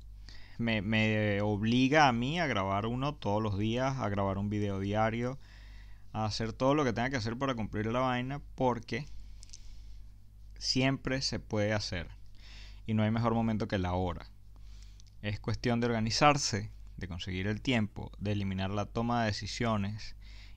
me, 0.58 0.82
me 0.82 1.40
obliga 1.40 2.08
a 2.08 2.12
mí 2.12 2.40
a 2.40 2.46
grabar 2.46 2.86
uno 2.86 3.14
todos 3.14 3.42
los 3.42 3.58
días, 3.58 3.96
a 3.98 4.08
grabar 4.08 4.38
un 4.38 4.50
video 4.50 4.80
diario, 4.80 5.38
a 6.12 6.24
hacer 6.24 6.52
todo 6.52 6.74
lo 6.74 6.84
que 6.84 6.92
tenga 6.92 7.10
que 7.10 7.16
hacer 7.16 7.36
para 7.36 7.54
cumplir 7.54 7.86
la 7.86 8.00
vaina, 8.00 8.40
porque 8.54 9.06
siempre 10.58 11.22
se 11.22 11.38
puede 11.40 11.72
hacer. 11.72 12.08
Y 12.86 12.94
no 12.94 13.02
hay 13.02 13.10
mejor 13.10 13.34
momento 13.34 13.68
que 13.68 13.78
la 13.78 13.92
hora. 13.92 14.26
Es 15.22 15.40
cuestión 15.40 15.80
de 15.80 15.86
organizarse, 15.86 16.70
de 16.98 17.08
conseguir 17.08 17.46
el 17.46 17.62
tiempo, 17.62 18.12
de 18.18 18.32
eliminar 18.32 18.70
la 18.70 18.84
toma 18.84 19.20
de 19.20 19.28
decisiones 19.28 20.16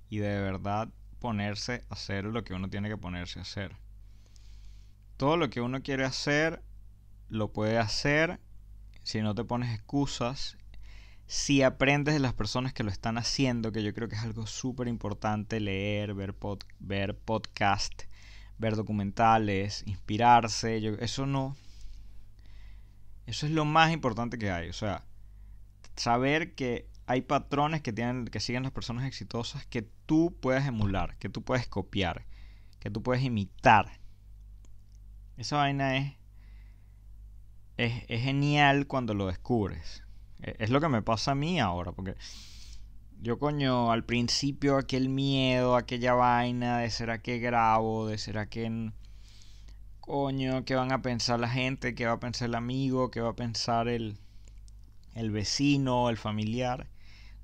y 0.10 0.18
de, 0.18 0.42
verdad 0.42 0.90
ponerse 1.20 1.84
a 1.90 1.94
hacer 1.94 2.26
lo 2.26 2.44
que 2.44 2.54
uno 2.54 2.70
tiene 2.70 2.90
que 2.90 2.98
ponerse 2.98 3.40
a 3.40 3.44
hacer. 3.44 3.78
Todo 5.18 5.38
lo 5.38 5.50
que 5.50 5.62
uno 5.62 5.82
quiere 5.84 6.04
hacer, 6.04 6.64
lo 7.30 7.54
puede 7.54 7.78
hacer 7.78 8.40
si 9.04 9.22
no 9.22 9.36
te 9.36 9.44
pones 9.44 9.74
excusas, 9.74 10.58
si 11.28 11.62
aprendes 11.62 12.14
de 12.16 12.20
las 12.20 12.34
personas 12.34 12.74
que 12.74 12.84
lo 12.84 12.90
están 12.90 13.18
haciendo, 13.18 13.72
que 13.72 13.84
yo 13.84 13.94
creo 13.94 14.10
que 14.10 14.16
es 14.16 14.22
algo 14.22 14.48
súper 14.48 14.88
importante, 14.88 15.60
leer, 15.60 16.14
ver, 16.14 16.36
ver 16.80 17.18
podcast, 17.18 18.04
ver 18.58 18.76
documentales, 18.76 19.84
inspirarse, 19.86 20.98
eso 21.00 21.26
no... 21.26 21.56
Eso 23.28 23.46
es 23.46 23.52
lo 23.52 23.64
más 23.64 23.94
importante 23.94 24.38
que 24.38 24.52
hay, 24.52 24.68
o 24.70 24.74
sea, 24.74 25.06
saber 26.02 26.56
que 26.56 26.90
hay 27.06 27.22
patrones 27.22 27.82
que 27.82 27.94
tienen 27.94 28.26
que 28.26 28.40
siguen 28.40 28.64
las 28.64 28.72
personas 28.72 29.06
exitosas 29.06 29.66
que 29.68 29.84
tú 30.06 30.36
puedes 30.42 30.66
emular, 30.66 31.18
que 31.18 31.30
tú 31.30 31.44
puedes 31.44 31.68
copiar, 31.68 32.26
que 32.80 32.90
tú 32.90 33.04
puedes 33.04 33.24
imitar. 33.24 34.00
Esa 35.38 35.58
vaina 35.58 35.98
es, 35.98 36.14
es, 37.78 38.22
genial 38.22 38.88
cuando 38.88 39.14
lo 39.14 39.28
descubres. 39.28 40.04
E, 40.42 40.56
es, 40.60 40.70
lo 40.72 40.82
que 40.82 40.90
me 40.90 41.02
pasa 41.04 41.32
a 41.32 41.36
mí 41.36 41.60
ahora, 41.60 41.92
porque 41.92 42.16
yo 43.22 43.38
coño, 43.38 43.92
al 43.92 44.04
principio 44.04 44.78
aquel 44.78 45.10
miedo, 45.10 45.76
aquella 45.76 46.14
vaina 46.14 46.80
de 46.80 46.90
será 46.90 47.22
que 47.22 47.40
grabo, 47.40 48.08
de 48.08 48.18
será 48.18 48.48
que... 48.48 48.92
Coño, 50.00 50.66
¿qué 50.66 50.76
van 50.76 50.92
a 50.92 51.04
pensar 51.04 51.40
la 51.40 51.48
gente? 51.48 51.94
¿Qué 51.94 52.08
va 52.08 52.14
a 52.14 52.20
pensar 52.20 52.50
el 52.50 52.56
amigo? 52.56 53.12
¿Qué 53.12 53.22
va 53.22 53.30
a 53.30 53.36
pensar 53.36 53.88
el, 53.88 54.18
el 55.16 55.32
vecino, 55.32 56.10
el 56.10 56.18
familiar. 56.18 56.88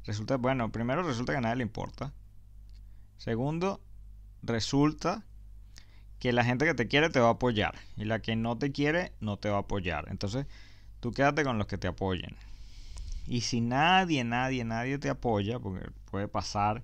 Resulta, 0.06 0.38
bueno, 0.38 0.72
primero 0.72 1.04
resulta 1.04 1.34
que 1.34 1.38
a 1.38 1.42
nadie 1.42 1.58
le 1.58 1.64
importa. 1.64 2.14
Segundo, 3.18 3.82
resulta 4.44 5.24
que 6.20 6.34
la 6.34 6.44
gente 6.44 6.66
que 6.66 6.74
te 6.74 6.88
quiere 6.88 7.10
te 7.10 7.20
va 7.20 7.28
a 7.28 7.32
apoyar 7.32 7.76
y 7.96 8.06
la 8.06 8.22
que 8.22 8.36
no 8.36 8.58
te 8.58 8.72
quiere 8.72 9.12
no 9.20 9.38
te 9.38 9.50
va 9.50 9.58
a 9.58 9.62
apoyar. 9.62 10.06
Entonces, 10.10 10.46
tú 11.00 11.12
quédate 11.12 11.44
con 11.44 11.58
los 11.58 11.68
que 11.68 11.78
te 11.78 11.88
apoyen. 11.88 12.36
Y 13.28 13.42
si 13.42 13.60
nadie, 13.62 14.24
nadie, 14.24 14.64
nadie 14.64 14.98
te 14.98 15.10
apoya, 15.10 15.60
porque 15.60 15.90
puede 16.10 16.28
pasar, 16.28 16.84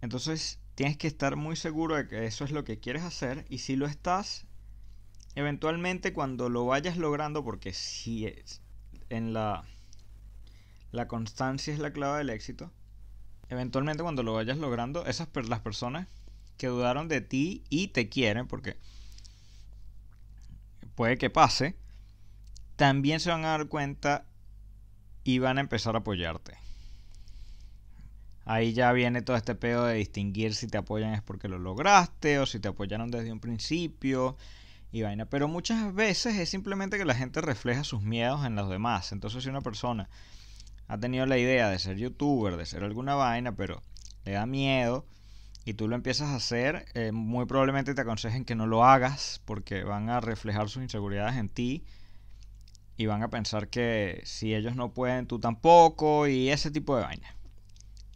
entonces 0.00 0.60
tienes 0.76 0.96
que 0.96 1.08
estar 1.08 1.36
muy 1.36 1.56
seguro 1.56 1.96
de 1.96 2.08
que 2.08 2.26
eso 2.26 2.44
es 2.44 2.52
lo 2.52 2.64
que 2.64 2.78
quieres 2.78 3.02
hacer 3.02 3.44
y 3.48 3.58
si 3.58 3.76
lo 3.76 3.86
estás, 3.86 4.46
eventualmente 5.34 6.12
cuando 6.12 6.48
lo 6.48 6.64
vayas 6.64 6.96
logrando, 6.96 7.44
porque 7.44 7.72
si 7.72 8.26
es, 8.26 8.62
en 9.10 9.34
la, 9.34 9.64
la 10.92 11.06
constancia 11.06 11.74
es 11.74 11.78
la 11.78 11.92
clave 11.92 12.18
del 12.18 12.30
éxito. 12.30 12.70
Eventualmente 13.48 14.02
cuando 14.02 14.22
lo 14.22 14.34
vayas 14.34 14.58
logrando, 14.58 15.04
esas 15.06 15.28
las 15.48 15.60
personas 15.60 16.06
que 16.56 16.68
dudaron 16.68 17.08
de 17.08 17.20
ti 17.20 17.64
y 17.68 17.88
te 17.88 18.08
quieren, 18.08 18.46
porque 18.46 18.76
puede 20.94 21.18
que 21.18 21.30
pase, 21.30 21.76
también 22.76 23.20
se 23.20 23.30
van 23.30 23.44
a 23.44 23.48
dar 23.48 23.66
cuenta 23.66 24.26
y 25.24 25.38
van 25.38 25.58
a 25.58 25.62
empezar 25.62 25.96
a 25.96 25.98
apoyarte. 25.98 26.56
Ahí 28.44 28.72
ya 28.72 28.92
viene 28.92 29.22
todo 29.22 29.36
este 29.36 29.54
pedo 29.54 29.84
de 29.84 29.94
distinguir 29.94 30.54
si 30.54 30.66
te 30.66 30.78
apoyan 30.78 31.12
es 31.14 31.22
porque 31.22 31.48
lo 31.48 31.58
lograste 31.58 32.38
o 32.38 32.46
si 32.46 32.58
te 32.58 32.68
apoyaron 32.68 33.10
desde 33.10 33.32
un 33.32 33.40
principio 33.40 34.36
y 34.92 35.02
vaina. 35.02 35.26
Pero 35.26 35.48
muchas 35.48 35.94
veces 35.94 36.36
es 36.36 36.48
simplemente 36.48 36.98
que 36.98 37.04
la 37.04 37.14
gente 37.14 37.40
refleja 37.40 37.84
sus 37.84 38.02
miedos 38.02 38.44
en 38.44 38.54
los 38.56 38.68
demás. 38.68 39.12
Entonces 39.12 39.42
si 39.42 39.48
una 39.48 39.60
persona 39.60 40.08
ha 40.88 40.98
tenido 40.98 41.26
la 41.26 41.38
idea 41.38 41.68
de 41.68 41.78
ser 41.78 41.96
youtuber, 41.96 42.56
de 42.56 42.66
ser 42.66 42.82
alguna 42.82 43.14
vaina, 43.14 43.52
pero 43.52 43.82
le 44.24 44.32
da 44.32 44.46
miedo 44.46 45.06
y 45.64 45.74
tú 45.74 45.88
lo 45.88 45.94
empiezas 45.94 46.28
a 46.28 46.36
hacer, 46.36 46.86
eh, 46.94 47.12
muy 47.12 47.46
probablemente 47.46 47.94
te 47.94 48.00
aconsejen 48.00 48.44
que 48.44 48.54
no 48.54 48.66
lo 48.66 48.84
hagas 48.84 49.40
porque 49.44 49.84
van 49.84 50.08
a 50.10 50.20
reflejar 50.20 50.68
sus 50.68 50.82
inseguridades 50.82 51.36
en 51.36 51.48
ti 51.48 51.84
y 52.96 53.06
van 53.06 53.22
a 53.22 53.28
pensar 53.28 53.68
que 53.68 54.20
si 54.24 54.54
ellos 54.54 54.76
no 54.76 54.92
pueden, 54.92 55.26
tú 55.26 55.38
tampoco 55.38 56.26
y 56.26 56.50
ese 56.50 56.70
tipo 56.70 56.96
de 56.96 57.02
vaina. 57.02 57.36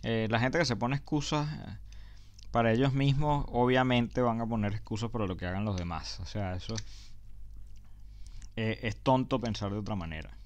Eh, 0.03 0.27
la 0.31 0.41
gente 0.41 0.59
que 0.59 0.67
se 0.67 0.77
pone 0.77 0.97
excusas 0.97 1.49
eh, 1.53 1.79
para 2.55 2.71
ellos 2.71 2.93
mismos, 2.93 3.47
obviamente 3.49 4.21
van 4.21 4.41
a 4.41 4.47
poner 4.47 4.75
excusas 4.75 5.11
para 5.11 5.27
lo 5.27 5.37
que 5.37 5.45
hagan 5.45 5.65
los 5.65 5.77
demás. 5.77 6.21
O 6.21 6.27
sea, 6.27 6.55
eso 6.55 6.77
es 8.55 8.97
tonto 8.99 9.41
pensar 9.41 9.73
de 9.73 9.79
otra 9.79 9.97
manera. 9.97 10.39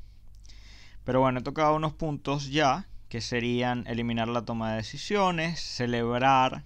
Pero 1.04 1.20
bueno, 1.20 1.40
he 1.40 1.42
tocado 1.42 1.76
unos 1.76 1.92
puntos 1.92 2.48
ya, 2.48 2.88
que 3.10 3.20
serían 3.20 3.86
eliminar 3.86 4.26
la 4.26 4.46
toma 4.46 4.70
de 4.70 4.76
decisiones, 4.78 5.60
celebrar 5.60 6.64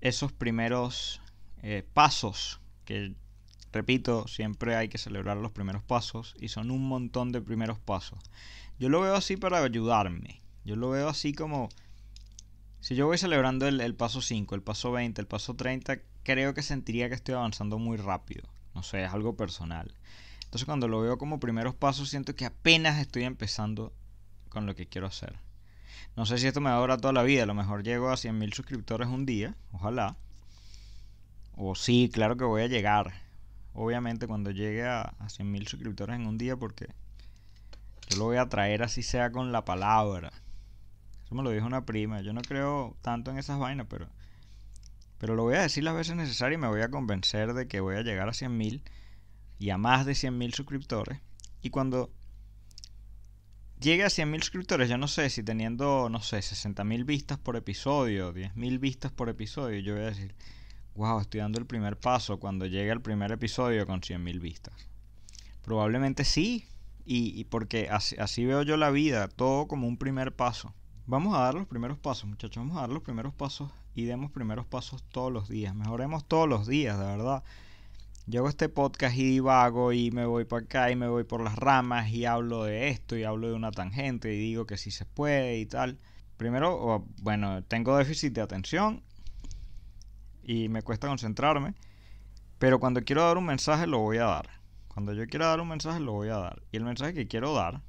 esos 0.00 0.30
primeros 0.30 1.20
eh, 1.64 1.84
pasos, 1.94 2.60
que 2.84 3.16
repito, 3.72 4.28
siempre 4.28 4.76
hay 4.76 4.88
que 4.88 4.98
celebrar 4.98 5.36
los 5.36 5.50
primeros 5.50 5.82
pasos, 5.82 6.36
y 6.38 6.46
son 6.46 6.70
un 6.70 6.86
montón 6.86 7.32
de 7.32 7.40
primeros 7.40 7.80
pasos. 7.80 8.20
Yo 8.78 8.88
lo 8.88 9.00
veo 9.00 9.16
así 9.16 9.36
para 9.36 9.58
ayudarme, 9.58 10.42
yo 10.64 10.76
lo 10.76 10.90
veo 10.90 11.08
así 11.08 11.32
como, 11.32 11.68
si 12.80 12.94
yo 12.94 13.06
voy 13.06 13.18
celebrando 13.18 13.66
el, 13.66 13.94
paso 13.94 14.22
5, 14.22 14.54
el 14.54 14.62
paso 14.62 14.92
20, 14.92 15.20
el 15.20 15.26
paso 15.26 15.54
30, 15.54 15.98
creo 16.22 16.54
que 16.54 16.62
sentiría 16.62 17.08
que 17.08 17.14
estoy 17.14 17.34
avanzando 17.34 17.78
muy 17.78 17.96
rápido, 17.96 18.48
no 18.74 18.82
sé, 18.82 19.04
es 19.04 19.12
algo 19.12 19.36
personal. 19.36 19.94
Entonces 20.44 20.64
cuando 20.64 20.88
lo 20.88 21.00
veo 21.00 21.18
como 21.18 21.40
primeros 21.40 21.74
pasos 21.74 22.08
siento 22.08 22.34
que 22.34 22.46
apenas 22.46 22.98
estoy 22.98 23.24
empezando 23.24 23.92
con 24.48 24.64
lo 24.64 24.74
que 24.74 24.86
quiero 24.86 25.06
hacer. 25.06 25.36
No 26.16 26.24
sé 26.24 26.38
si 26.38 26.46
esto 26.46 26.60
me 26.60 26.70
va 26.70 26.76
a 26.76 26.80
durar 26.80 27.00
toda 27.00 27.12
la 27.12 27.22
vida, 27.22 27.42
a 27.42 27.46
lo 27.46 27.54
mejor 27.54 27.82
llego 27.82 28.08
a 28.10 28.14
100.000 28.14 28.54
suscriptores 28.54 29.08
un 29.08 29.26
día, 29.26 29.56
ojalá. 29.72 30.16
O 31.56 31.74
sí, 31.74 32.10
claro 32.12 32.36
que 32.36 32.44
voy 32.44 32.62
a 32.62 32.68
llegar. 32.68 33.12
Obviamente 33.74 34.26
cuando 34.26 34.50
llegue 34.50 34.84
a, 34.84 35.02
a 35.02 35.26
100.000 35.26 35.66
suscriptores 35.66 36.16
en 36.16 36.26
un 36.26 36.38
día 36.38 36.56
porque 36.56 36.86
yo 38.08 38.18
lo 38.18 38.24
voy 38.24 38.38
a 38.38 38.48
traer 38.48 38.82
así 38.82 39.02
sea 39.02 39.30
con 39.30 39.52
la 39.52 39.64
palabra. 39.64 40.32
Eso 41.28 41.34
me 41.34 41.42
lo 41.42 41.50
dijo 41.50 41.66
una 41.66 41.84
prima. 41.84 42.22
Yo 42.22 42.32
no 42.32 42.40
creo 42.40 42.96
tanto 43.02 43.30
en 43.30 43.36
esas 43.36 43.58
vainas, 43.58 43.86
pero, 43.90 44.08
pero 45.18 45.34
lo 45.34 45.42
voy 45.42 45.56
a 45.56 45.60
decir 45.60 45.84
las 45.84 45.94
veces 45.94 46.16
necesarias 46.16 46.58
y 46.58 46.62
me 46.62 46.68
voy 46.68 46.80
a 46.80 46.90
convencer 46.90 47.52
de 47.52 47.68
que 47.68 47.80
voy 47.80 47.96
a 47.96 48.02
llegar 48.02 48.30
a 48.30 48.32
100.000 48.32 48.80
y 49.58 49.68
a 49.68 49.76
más 49.76 50.06
de 50.06 50.12
100.000 50.12 50.54
suscriptores. 50.54 51.20
Y 51.60 51.68
cuando 51.68 52.10
llegue 53.78 54.04
a 54.04 54.06
100.000 54.06 54.40
suscriptores, 54.40 54.88
yo 54.88 54.96
no 54.96 55.06
sé 55.06 55.28
si 55.28 55.42
teniendo, 55.42 56.08
no 56.08 56.22
sé, 56.22 56.38
60.000 56.38 57.04
vistas 57.04 57.36
por 57.36 57.56
episodio, 57.56 58.32
10.000 58.32 58.78
vistas 58.80 59.12
por 59.12 59.28
episodio, 59.28 59.80
yo 59.80 59.96
voy 59.96 60.04
a 60.04 60.06
decir, 60.06 60.34
wow, 60.94 61.20
estoy 61.20 61.40
dando 61.40 61.58
el 61.58 61.66
primer 61.66 61.98
paso 61.98 62.40
cuando 62.40 62.64
llegue 62.64 62.90
al 62.90 63.02
primer 63.02 63.32
episodio 63.32 63.86
con 63.86 64.00
100.000 64.00 64.40
vistas. 64.40 64.88
Probablemente 65.62 66.24
sí, 66.24 66.64
y, 67.04 67.44
porque 67.44 67.88
así, 67.90 68.16
así, 68.18 68.46
veo 68.46 68.62
yo 68.62 68.78
la 68.78 68.88
vida, 68.88 69.28
todo 69.28 69.68
como 69.68 69.86
un 69.86 69.98
primer 69.98 70.34
paso. 70.34 70.74
Vamos 71.08 71.34
a 71.34 71.38
dar 71.38 71.54
los 71.54 71.66
primeros 71.66 71.96
pasos, 71.96 72.28
muchachos, 72.28 72.62
vamos 72.62 72.76
a 72.76 72.80
dar 72.82 72.90
los 72.90 73.02
primeros 73.02 73.32
pasos 73.32 73.72
y 73.94 74.04
demos 74.04 74.30
primeros 74.30 74.66
pasos 74.66 75.02
todos 75.04 75.32
los 75.32 75.48
días. 75.48 75.74
Mejoremos 75.74 76.26
todos 76.28 76.46
los 76.46 76.66
días, 76.66 76.98
de 76.98 77.06
verdad. 77.06 77.42
Yo 78.26 78.40
hago 78.40 78.50
este 78.50 78.68
podcast 78.68 79.16
y 79.16 79.24
divago 79.24 79.94
y 79.94 80.10
me 80.10 80.26
voy 80.26 80.44
para 80.44 80.64
acá 80.64 80.90
y 80.90 80.96
me 80.96 81.08
voy 81.08 81.24
por 81.24 81.42
las 81.42 81.56
ramas 81.56 82.10
y 82.10 82.26
hablo 82.26 82.64
de 82.64 82.90
esto 82.90 83.16
y 83.16 83.24
hablo 83.24 83.48
de 83.48 83.54
una 83.54 83.70
tangente 83.70 84.34
y 84.34 84.38
digo 84.38 84.66
que 84.66 84.76
sí 84.76 84.90
se 84.90 85.06
puede 85.06 85.56
y 85.56 85.64
tal. 85.64 85.98
Primero, 86.36 87.06
bueno, 87.22 87.64
tengo 87.64 87.96
déficit 87.96 88.34
de 88.34 88.42
atención 88.42 89.02
y 90.42 90.68
me 90.68 90.82
cuesta 90.82 91.08
concentrarme, 91.08 91.74
pero 92.58 92.80
cuando 92.80 93.02
quiero 93.02 93.24
dar 93.24 93.38
un 93.38 93.46
mensaje 93.46 93.86
lo 93.86 94.00
voy 94.00 94.18
a 94.18 94.24
dar. 94.24 94.50
Cuando 94.88 95.14
yo 95.14 95.26
quiero 95.26 95.46
dar 95.46 95.62
un 95.62 95.68
mensaje 95.68 96.00
lo 96.00 96.12
voy 96.12 96.28
a 96.28 96.36
dar. 96.36 96.62
Y 96.70 96.76
el 96.76 96.84
mensaje 96.84 97.14
que 97.14 97.28
quiero 97.28 97.54
dar 97.54 97.80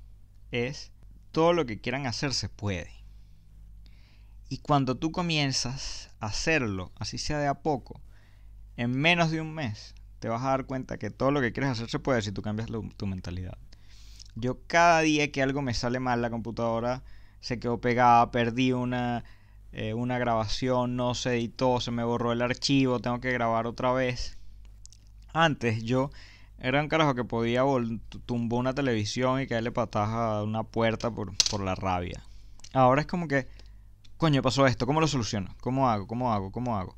es 0.51 0.93
todo 1.33 1.51
lo 1.51 1.65
que 1.65 1.81
quieran 1.81 2.07
hacer 2.07 2.33
se 2.33 2.47
puede. 2.47 2.98
Y 4.49 4.57
cuando 4.57 4.97
tú 4.97 5.11
comienzas 5.11 6.09
a 6.19 6.27
hacerlo, 6.27 6.91
así 6.95 7.17
sea 7.17 7.37
de 7.37 7.47
a 7.47 7.53
poco, 7.53 8.01
en 8.77 8.91
menos 8.91 9.29
de 9.29 9.41
un 9.41 9.53
mes, 9.53 9.93
te 10.19 10.27
vas 10.27 10.41
a 10.41 10.49
dar 10.49 10.65
cuenta 10.65 10.97
que 10.97 11.11
todo 11.11 11.31
lo 11.31 11.39
que 11.39 11.53
quieres 11.53 11.71
hacer 11.71 11.89
se 11.89 11.99
puede 11.99 12.21
si 12.21 12.31
tú 12.31 12.41
cambias 12.41 12.69
tu 12.97 13.07
mentalidad. 13.07 13.57
Yo 14.35 14.59
cada 14.67 15.01
día 15.01 15.31
que 15.31 15.43
algo 15.43 15.61
me 15.61 15.73
sale 15.73 15.99
mal 15.99 16.21
la 16.21 16.29
computadora 16.29 17.03
se 17.41 17.59
quedó 17.59 17.79
pegada, 17.79 18.31
perdí 18.31 18.71
una, 18.71 19.23
eh, 19.71 19.93
una 19.93 20.17
grabación, 20.17 20.95
no 20.95 21.13
se 21.15 21.35
editó, 21.35 21.79
se 21.79 21.91
me 21.91 22.03
borró 22.03 22.31
el 22.31 22.41
archivo, 22.41 22.99
tengo 22.99 23.19
que 23.19 23.31
grabar 23.31 23.67
otra 23.67 23.91
vez. 23.93 24.37
Antes 25.31 25.83
yo 25.83 26.09
era 26.57 26.81
un 26.81 26.89
carajo 26.89 27.15
que 27.15 27.23
podía 27.23 27.63
tumbar 28.25 28.59
una 28.59 28.73
televisión 28.73 29.41
y 29.41 29.47
caerle 29.47 29.71
patadas 29.71 30.09
a 30.09 30.43
una 30.43 30.63
puerta 30.63 31.11
por, 31.11 31.33
por 31.49 31.61
la 31.61 31.75
rabia. 31.75 32.23
Ahora 32.73 33.01
es 33.01 33.07
como 33.07 33.27
que, 33.27 33.47
coño, 34.19 34.43
pasó 34.43 34.67
esto, 34.67 34.85
¿cómo 34.85 35.01
lo 35.01 35.07
soluciono? 35.07 35.55
¿Cómo 35.61 35.89
hago? 35.89 36.05
¿Cómo 36.05 36.31
hago? 36.31 36.51
¿Cómo 36.51 36.77
hago? 36.77 36.95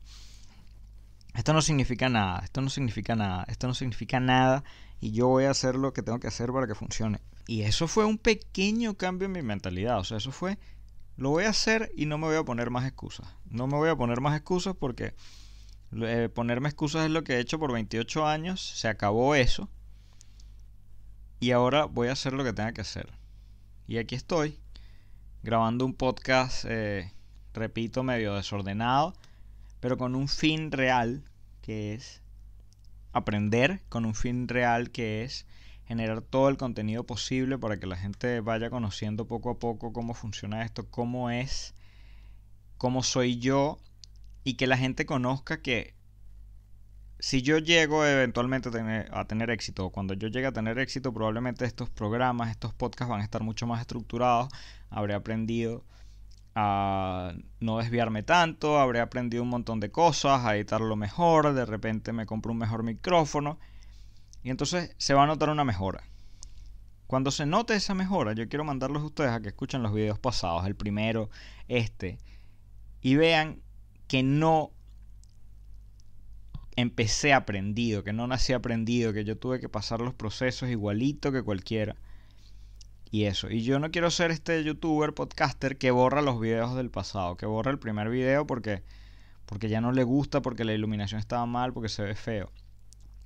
esto 1.34 1.54
no 1.54 1.62
significa 1.62 2.10
nada, 2.10 2.42
esto 2.44 2.62
no 2.62 2.70
significa 2.70 3.16
nada, 3.16 3.46
esto 3.48 3.68
no 3.68 3.74
significa 3.74 4.20
nada 4.20 4.64
y 5.00 5.12
yo 5.12 5.28
voy 5.28 5.46
a 5.46 5.52
hacer 5.52 5.76
lo 5.76 5.94
que 5.94 6.02
tengo 6.02 6.20
que 6.20 6.28
hacer 6.28 6.52
para 6.52 6.68
que 6.68 6.76
funcione. 6.76 7.22
Y 7.48 7.62
eso 7.62 7.88
fue 7.88 8.06
un 8.06 8.18
pequeño 8.18 8.96
cambio 8.96 9.28
en 9.28 9.32
mi 9.32 9.42
mentalidad, 9.42 10.00
o 10.00 10.04
sea, 10.04 10.18
eso 10.18 10.32
fue, 10.32 10.58
lo 11.16 11.30
voy 11.30 11.46
a 11.46 11.50
hacer 11.50 11.92
y 11.96 12.06
no 12.06 12.18
me 12.18 12.28
voy 12.28 12.36
a 12.36 12.44
poner 12.44 12.70
más 12.70 12.86
excusas. 12.86 13.28
No 13.46 13.68
me 13.68 13.78
voy 13.78 13.90
a 13.90 13.96
poner 13.96 14.20
más 14.20 14.36
excusas 14.36 14.76
porque 14.76 15.14
eh, 15.94 16.30
ponerme 16.34 16.70
excusas 16.70 17.06
es 17.06 17.12
lo 17.12 17.24
que 17.24 17.34
he 17.34 17.40
hecho 17.40 17.60
por 17.60 17.72
28 17.72 18.26
años, 18.26 18.62
se 18.62 18.88
acabó 18.88 19.36
eso 19.36 19.70
y 21.40 21.52
ahora 21.52 21.86
voy 21.86 22.10
a 22.10 22.14
hacer 22.14 22.34
lo 22.34 22.44
que 22.44 22.54
tenga 22.54 22.74
que 22.74 22.82
hacer. 22.82 23.10
Y 23.88 23.98
aquí 23.98 24.16
estoy, 24.16 24.60
grabando 25.44 25.86
un 25.86 25.94
podcast, 25.94 26.66
eh, 26.68 27.12
repito, 27.54 28.04
medio 28.04 28.36
desordenado 28.36 29.14
pero 29.82 29.98
con 29.98 30.16
un 30.16 30.30
fin 30.30 30.72
real 30.72 31.24
que 31.62 31.94
es 31.94 32.22
aprender, 33.12 33.82
con 33.90 34.06
un 34.06 34.16
fin 34.16 34.48
real 34.48 34.92
que 34.92 35.24
es 35.24 35.46
generar 35.86 36.22
todo 36.22 36.48
el 36.48 36.56
contenido 36.56 37.04
posible 37.04 37.58
para 37.58 37.78
que 37.78 37.88
la 37.88 37.98
gente 37.98 38.40
vaya 38.40 38.70
conociendo 38.70 39.28
poco 39.28 39.50
a 39.50 39.60
poco 39.60 39.92
cómo 39.92 40.14
funciona 40.14 40.64
esto, 40.64 40.90
cómo 40.90 41.30
es, 41.30 41.74
cómo 42.78 43.04
soy 43.04 43.40
yo 43.40 43.80
y 44.44 44.54
que 44.54 44.68
la 44.68 44.78
gente 44.78 45.06
conozca 45.06 45.62
que 45.62 45.96
si 47.22 47.44
yo 47.44 47.60
llego 47.60 48.04
eventualmente 48.04 48.70
a 48.70 48.72
tener, 48.72 49.10
a 49.14 49.26
tener 49.26 49.52
éxito, 49.52 49.92
cuando 49.92 50.16
yo 50.16 50.28
llegue 50.28 50.48
a 50.48 50.52
tener 50.52 50.80
éxito, 50.80 51.14
probablemente 51.14 51.66
estos 51.66 51.88
programas, 51.88 52.50
estos 52.50 52.74
podcasts 52.74 53.12
van 53.12 53.22
a 53.22 53.24
estar 53.24 53.44
mucho 53.44 53.68
más 53.68 53.80
estructurados, 53.80 54.50
habré 54.90 55.14
aprendido 55.14 55.86
a 56.56 57.34
no 57.60 57.78
desviarme 57.78 58.24
tanto, 58.24 58.80
habré 58.80 59.02
aprendido 59.02 59.44
un 59.44 59.50
montón 59.50 59.80
de 59.80 59.92
cosas, 59.92 60.44
a 60.44 60.56
editarlo 60.56 60.96
mejor, 60.96 61.54
de 61.54 61.64
repente 61.64 62.12
me 62.12 62.26
compro 62.26 62.54
un 62.54 62.58
mejor 62.58 62.82
micrófono 62.82 63.60
y 64.42 64.50
entonces 64.50 64.96
se 64.98 65.14
va 65.14 65.24
a 65.24 65.28
notar 65.28 65.52
una 65.52 65.64
mejora. 65.64 66.04
Cuando 67.06 67.30
se 67.30 67.46
note 67.46 67.76
esa 67.76 67.94
mejora, 67.94 68.34
yo 68.34 68.50
quiero 68.50 68.64
mandarlos 68.64 69.04
a 69.04 69.06
ustedes 69.06 69.30
a 69.30 69.42
que 69.42 69.50
escuchen 69.50 69.84
los 69.84 69.94
videos 69.94 70.18
pasados, 70.18 70.66
el 70.66 70.76
primero, 70.76 71.30
este, 71.68 72.18
y 73.00 73.16
vean 73.16 73.62
que 74.08 74.24
no 74.24 74.72
empecé 76.76 77.34
aprendido, 77.34 78.04
que 78.04 78.14
no 78.14 78.28
nací 78.28 78.54
aprendido, 78.54 79.14
que 79.14 79.24
yo 79.24 79.38
tuve 79.38 79.60
que 79.60 79.70
pasar 79.70 80.02
los 80.02 80.14
procesos 80.14 80.70
igualito 80.70 81.32
que 81.32 81.44
cualquiera 81.44 81.96
y 83.12 83.26
eso. 83.26 83.50
Y 83.50 83.62
yo 83.64 83.78
no 83.80 83.92
quiero 83.92 84.10
ser 84.10 84.32
este 84.32 84.64
youtuber, 84.64 85.14
podcaster 85.14 85.78
que 85.78 85.92
borra 85.92 86.22
los 86.22 86.40
videos 86.40 86.76
del 86.76 86.90
pasado, 86.90 87.36
que 87.36 87.46
borra 87.46 87.72
el 87.72 87.80
primer 87.80 88.10
video 88.10 88.48
porque, 88.48 88.84
porque 89.46 89.70
ya 89.70 89.82
no 89.82 89.92
le 89.92 90.04
gusta, 90.04 90.42
porque 90.42 90.64
la 90.64 90.74
iluminación 90.74 91.20
estaba 91.20 91.46
mal, 91.46 91.74
porque 91.74 91.90
se 91.90 92.04
ve 92.04 92.16
feo. 92.16 92.52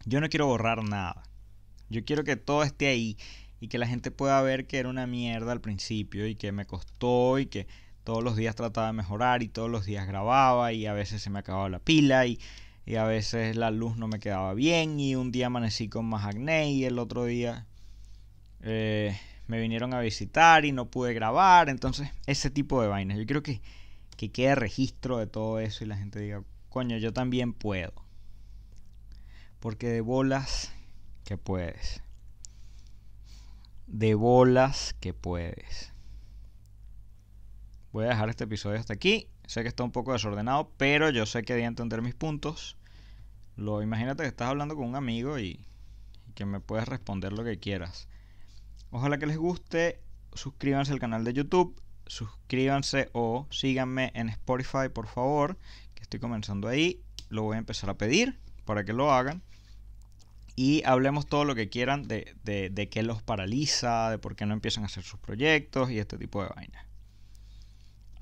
Yo 0.05 0.19
no 0.21 0.29
quiero 0.29 0.47
borrar 0.47 0.84
nada. 0.84 1.23
Yo 1.89 2.03
quiero 2.03 2.23
que 2.23 2.36
todo 2.36 2.63
esté 2.63 2.88
ahí 2.88 3.17
y 3.60 3.67
que 3.67 3.77
la 3.77 3.88
gente 3.88 4.10
pueda 4.10 4.41
ver 4.41 4.65
que 4.65 4.79
era 4.79 4.89
una 4.89 5.05
mierda 5.05 5.51
al 5.51 5.62
principio 5.62 6.27
y 6.27 6.36
que 6.36 6.51
me 6.51 6.65
costó 6.65 7.38
y 7.38 7.45
que 7.45 7.67
todos 8.03 8.23
los 8.23 8.36
días 8.36 8.55
trataba 8.55 8.88
de 8.88 8.93
mejorar 8.93 9.43
y 9.43 9.49
todos 9.49 9.69
los 9.69 9.86
días 9.86 10.08
grababa 10.08 10.73
y 10.73 10.88
a 10.88 10.93
veces 10.93 11.21
se 11.21 11.29
me 11.29 11.39
acababa 11.39 11.69
la 11.69 11.79
pila 11.79 12.25
y, 12.25 12.39
y 12.86 12.95
a 12.95 13.06
veces 13.06 13.56
la 13.56 13.71
luz 13.71 13.98
no 13.98 14.08
me 14.08 14.19
quedaba 14.19 14.54
bien 14.54 15.00
y 15.00 15.15
un 15.15 15.32
día 15.32 15.48
amanecí 15.48 15.89
con 15.89 16.06
más 16.06 16.26
acné 16.26 16.71
y 16.71 16.86
el 16.86 17.00
otro 17.00 17.26
día 17.26 17.65
eh, 18.62 19.19
me 19.48 19.60
vinieron 19.60 19.93
a 19.93 20.00
visitar 20.00 20.65
y 20.65 20.71
no 20.71 20.89
pude 20.89 21.13
grabar. 21.13 21.69
Entonces, 21.69 22.10
ese 22.28 22.50
tipo 22.50 22.82
de 22.82 22.88
vainas. 22.88 23.17
Yo 23.17 23.26
creo 23.26 23.43
que, 23.43 23.62
que 24.17 24.32
quede 24.32 24.56
registro 24.56 25.17
de 25.17 25.28
todo 25.28 25.60
eso 25.60 25.84
y 25.84 25.88
la 25.88 25.98
gente 25.98 26.19
diga, 26.19 26.43
coño, 26.69 26.98
yo 26.98 27.12
también 27.12 27.54
puedo. 27.54 27.93
Porque 29.60 29.88
de 29.88 30.02
bolas 30.02 30.71
que 31.24 31.38
puedes. 31.38 32.04
De 33.88 34.13
bolas 34.13 34.95
que 35.00 35.13
puedes. 35.13 35.91
Voy 37.91 38.06
a 38.06 38.10
dejar 38.10 38.30
este 38.30 38.43
episodio 38.43 38.80
hasta 38.80 38.93
aquí. 38.93 39.28
Sé 39.47 39.62
que 39.62 39.69
está 39.69 39.84
un 39.84 39.91
poco 39.91 40.13
desordenado, 40.13 40.71
pero 40.77 41.10
yo 41.10 41.25
sé 41.25 41.43
que 41.43 41.53
voy 41.53 41.63
entender 41.63 42.01
mis 42.01 42.15
puntos. 42.15 42.77
Lo 43.55 43.81
imagínate 43.81 44.23
que 44.23 44.29
estás 44.29 44.49
hablando 44.49 44.75
con 44.75 44.86
un 44.86 44.95
amigo 44.95 45.39
y, 45.39 45.60
y 46.27 46.34
que 46.34 46.45
me 46.45 46.60
puedes 46.60 46.88
responder 46.88 47.31
lo 47.31 47.43
que 47.43 47.60
quieras. 47.60 48.08
Ojalá 48.91 49.17
que 49.17 49.25
les 49.25 49.38
guste. 49.38 49.99
Suscríbanse 50.34 50.91
al 50.91 50.99
canal 50.99 51.23
de 51.23 51.34
YouTube. 51.34 51.79
Suscríbanse 52.08 53.10
o 53.13 53.47
síganme 53.49 54.12
en 54.15 54.29
Spotify, 54.29 54.89
por 54.93 55.08
favor. 55.08 55.58
Que 55.93 56.03
estoy 56.03 56.19
comenzando 56.19 56.67
ahí. 56.67 57.01
Lo 57.29 57.43
voy 57.43 57.55
a 57.55 57.60
empezar 57.60 57.89
a 57.89 57.97
pedir 57.97 58.39
para 58.65 58.84
que 58.84 58.93
lo 58.93 59.12
hagan. 59.12 59.43
Y 60.55 60.84
hablemos 60.86 61.27
todo 61.27 61.43
lo 61.43 61.55
que 61.55 61.69
quieran 61.69 62.08
de, 62.08 62.34
de, 62.43 62.69
de 62.69 62.89
qué 62.89 63.03
los 63.03 63.21
paraliza, 63.21 64.10
de 64.10 64.17
por 64.17 64.36
qué 64.36 64.45
no 64.45 64.53
empiezan 64.53 64.84
a 64.84 64.88
hacer 64.88 65.03
sus 65.03 65.19
proyectos 65.19 65.91
y 65.91 65.99
este 65.99 66.17
tipo 66.17 66.41
de 66.41 66.49
vainas. 66.55 66.85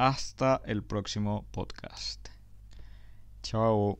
Hasta 0.03 0.61
el 0.65 0.83
próximo 0.83 1.45
podcast. 1.53 2.27
Chao. 3.41 3.99